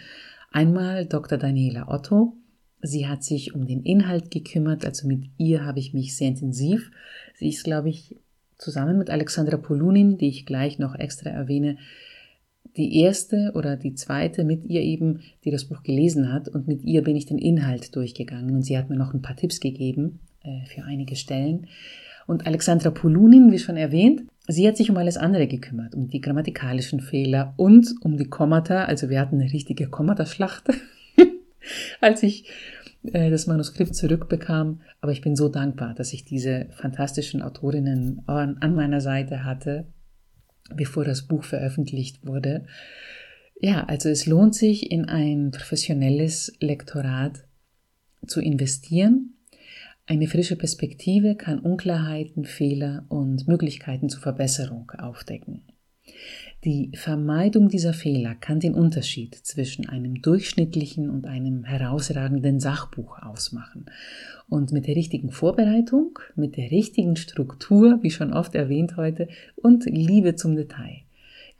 Einmal 0.52 1.08
Dr. 1.08 1.40
Daniela 1.40 1.88
Otto. 1.88 2.38
Sie 2.80 3.08
hat 3.08 3.24
sich 3.24 3.56
um 3.56 3.66
den 3.66 3.82
Inhalt 3.82 4.30
gekümmert, 4.30 4.86
also 4.86 5.08
mit 5.08 5.32
ihr 5.38 5.66
habe 5.66 5.80
ich 5.80 5.96
mich 5.96 6.16
sehr 6.16 6.28
intensiv. 6.28 6.92
Sie 7.34 7.50
ist, 7.50 7.64
glaube 7.64 7.90
ich, 7.90 8.16
zusammen 8.60 9.00
mit 9.00 9.10
Alexandra 9.10 9.58
Polunin, 9.58 10.20
die 10.20 10.30
ich 10.30 10.46
gleich 10.46 10.78
noch 10.78 10.94
extra 10.94 11.32
erwähne, 11.32 11.78
die 12.78 13.00
erste 13.00 13.52
oder 13.56 13.78
die 13.78 13.94
zweite 13.94 14.44
mit 14.44 14.66
ihr 14.66 14.82
eben, 14.82 15.22
die 15.44 15.52
das 15.52 15.66
Buch 15.66 15.84
gelesen 15.84 16.32
hat. 16.32 16.48
Und 16.50 16.68
mit 16.68 16.84
ihr 16.84 17.04
bin 17.04 17.16
ich 17.16 17.26
den 17.26 17.38
Inhalt 17.38 17.96
durchgegangen 17.96 18.56
und 18.56 18.64
sie 18.64 18.78
hat 18.78 18.90
mir 18.90 18.98
noch 18.98 19.14
ein 19.14 19.22
paar 19.22 19.36
Tipps 19.36 19.60
gegeben 19.60 20.20
äh, 20.44 20.66
für 20.66 20.84
einige 20.84 21.16
Stellen. 21.16 21.68
Und 22.28 22.48
Alexandra 22.48 22.90
Polunin, 22.90 23.52
wie 23.52 23.60
schon 23.60 23.78
erwähnt, 23.78 24.24
sie 24.48 24.68
hat 24.68 24.78
sich 24.78 24.90
um 24.90 24.98
alles 24.98 25.18
andere 25.18 25.48
gekümmert, 25.48 25.96
um 25.96 26.10
die 26.10 26.22
grammatikalischen 26.22 27.00
Fehler 27.00 27.54
und 27.58 27.94
um 28.02 28.18
die 28.18 28.28
Kommata. 28.28 28.86
Also 28.86 29.10
wir 29.10 29.20
hatten 29.20 29.40
eine 29.40 29.54
richtige 29.54 29.88
Kommataschlacht, 29.88 30.66
als 32.02 32.24
ich 32.24 32.50
äh, 33.04 33.30
das 33.30 33.48
Manuskript 33.48 33.96
zurückbekam. 33.96 34.82
Aber 35.02 35.12
ich 35.12 35.22
bin 35.22 35.36
so 35.36 35.50
dankbar, 35.50 35.94
dass 35.94 36.14
ich 36.14 36.26
diese 36.26 36.68
fantastischen 36.72 37.42
Autorinnen 37.42 38.24
an, 38.26 38.58
an 38.60 38.76
meiner 38.76 39.02
Seite 39.02 39.46
hatte 39.46 39.86
bevor 40.74 41.06
das 41.06 41.28
Buch 41.28 41.44
veröffentlicht 41.44 42.26
wurde. 42.26 42.66
Ja, 43.60 43.86
also 43.86 44.10
es 44.10 44.26
lohnt 44.26 44.56
sich, 44.56 44.92
in 44.92 45.06
ein 45.06 45.52
professionelles 45.52 46.54
Lektorat 46.60 47.46
zu 48.26 48.42
investieren. 48.42 49.36
Eine 50.08 50.28
frische 50.28 50.56
Perspektive 50.56 51.36
kann 51.36 51.60
Unklarheiten, 51.60 52.46
Fehler 52.46 53.06
und 53.10 53.48
Möglichkeiten 53.48 54.10
zur 54.10 54.22
Verbesserung 54.22 54.92
aufdecken. 54.92 55.64
Die 56.66 56.90
Vermeidung 56.96 57.70
dieser 57.70 57.94
Fehler 57.94 58.34
kann 58.34 58.60
den 58.60 58.74
Unterschied 58.74 59.36
zwischen 59.36 59.88
einem 59.88 60.24
durchschnittlichen 60.24 61.12
und 61.12 61.28
einem 61.28 61.64
herausragenden 61.64 62.60
Sachbuch 62.60 63.20
ausmachen. 63.22 63.86
Und 64.50 64.72
mit 64.72 64.88
der 64.88 64.96
richtigen 64.96 65.30
Vorbereitung, 65.30 66.18
mit 66.36 66.58
der 66.58 66.72
richtigen 66.72 67.18
Struktur, 67.18 68.00
wie 68.02 68.10
schon 68.10 68.34
oft 68.34 68.56
erwähnt 68.56 68.98
heute, 68.98 69.28
und 69.56 69.86
Liebe 69.86 70.34
zum 70.34 70.56
Detail, 70.56 71.02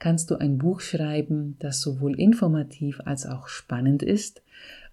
kannst 0.00 0.32
du 0.32 0.40
ein 0.40 0.58
Buch 0.58 0.80
schreiben, 0.80 1.54
das 1.60 1.80
sowohl 1.82 2.18
informativ 2.18 3.00
als 3.04 3.26
auch 3.26 3.46
spannend 3.46 4.02
ist 4.02 4.42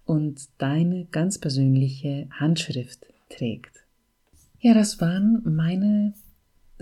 und 0.04 0.42
deine 0.58 1.06
ganz 1.10 1.38
persönliche 1.38 2.28
Handschrift 2.30 3.04
trägt. 3.30 3.82
Ja, 4.60 4.74
das 4.74 5.00
waren 5.00 5.42
meine 5.44 6.14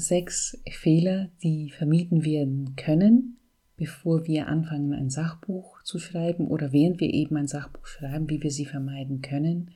sechs 0.07 0.59
Fehler, 0.71 1.31
die 1.43 1.71
vermieden 1.71 2.25
werden 2.25 2.77
können, 2.77 3.39
bevor 3.77 4.27
wir 4.27 4.49
anfangen, 4.49 4.93
ein 4.93 5.11
Sachbuch 5.11 5.83
zu 5.83 5.99
schreiben 5.99 6.47
oder 6.49 6.73
während 6.73 7.01
wir 7.01 7.13
eben 7.13 7.37
ein 7.37 7.49
Sachbuch 7.49 7.87
schreiben, 7.87 8.29
wie 8.29 8.43
wir 8.43 8.51
sie 8.51 8.67
vermeiden 8.67 9.23
können. 9.23 9.71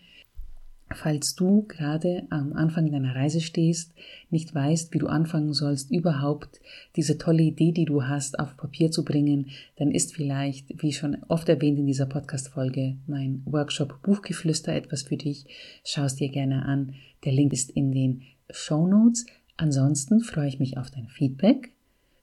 Falls 0.95 1.35
du 1.35 1.65
gerade 1.67 2.29
am 2.31 2.53
Anfang 2.53 2.93
deiner 2.93 3.17
Reise 3.17 3.41
stehst, 3.41 3.93
nicht 4.31 4.55
weißt, 4.55 4.95
wie 4.95 4.99
du 4.99 5.09
anfangen 5.09 5.53
sollst, 5.53 5.91
überhaupt 5.91 6.61
diese 6.95 7.19
tolle 7.19 7.43
Idee, 7.43 7.73
die 7.73 7.87
du 7.87 8.05
hast, 8.05 8.39
auf 8.39 8.57
Papier 8.57 8.93
zu 8.93 9.05
bringen, 9.05 9.49
dann 9.77 9.91
ist 9.91 10.15
vielleicht, 10.15 10.81
wie 10.81 10.93
schon 10.93 11.17
oft 11.27 11.49
erwähnt 11.49 11.81
in 11.81 11.87
dieser 11.87 12.07
Podcast-Folge, 12.07 12.99
mein 13.09 13.43
Workshop 13.47 14.01
Buchgeflüster 14.03 14.75
etwas 14.75 15.03
für 15.03 15.17
dich. 15.17 15.47
Schau 15.85 16.05
es 16.05 16.15
dir 16.15 16.29
gerne 16.29 16.65
an. 16.65 16.95
Der 17.25 17.33
Link 17.33 17.53
ist 17.53 17.73
in 17.73 17.91
den 17.91 18.23
Show 18.51 18.87
Notes. 18.87 19.27
Ansonsten 19.57 20.21
freue 20.21 20.49
ich 20.49 20.59
mich 20.59 20.77
auf 20.77 20.91
dein 20.91 21.09
Feedback, 21.09 21.73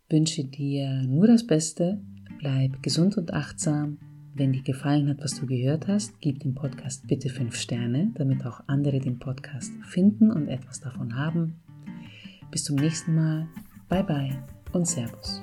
wünsche 0.10 0.44
dir 0.44 1.04
nur 1.04 1.26
das 1.26 1.48
Beste, 1.48 2.00
bleib 2.40 2.84
gesund 2.84 3.18
und 3.18 3.34
achtsam. 3.34 3.98
Wenn 4.36 4.52
dir 4.52 4.64
gefallen 4.64 5.10
hat, 5.10 5.24
was 5.24 5.40
du 5.40 5.46
gehört 5.46 5.88
hast, 5.88 6.20
gib 6.20 6.40
dem 6.40 6.56
Podcast 6.56 7.08
bitte 7.08 7.30
5 7.30 7.56
Sterne, 7.56 8.12
damit 8.16 8.46
auch 8.46 8.62
andere 8.68 9.00
den 9.00 9.20
Podcast 9.20 9.72
finden 9.84 10.32
und 10.32 10.48
etwas 10.48 10.80
davon 10.80 11.16
haben. 11.16 11.56
Bis 12.52 12.64
zum 12.64 12.76
nächsten 12.76 13.16
Mal. 13.16 13.48
Bye 13.90 14.04
bye 14.04 14.44
und 14.72 14.88
Servus. 14.88 15.42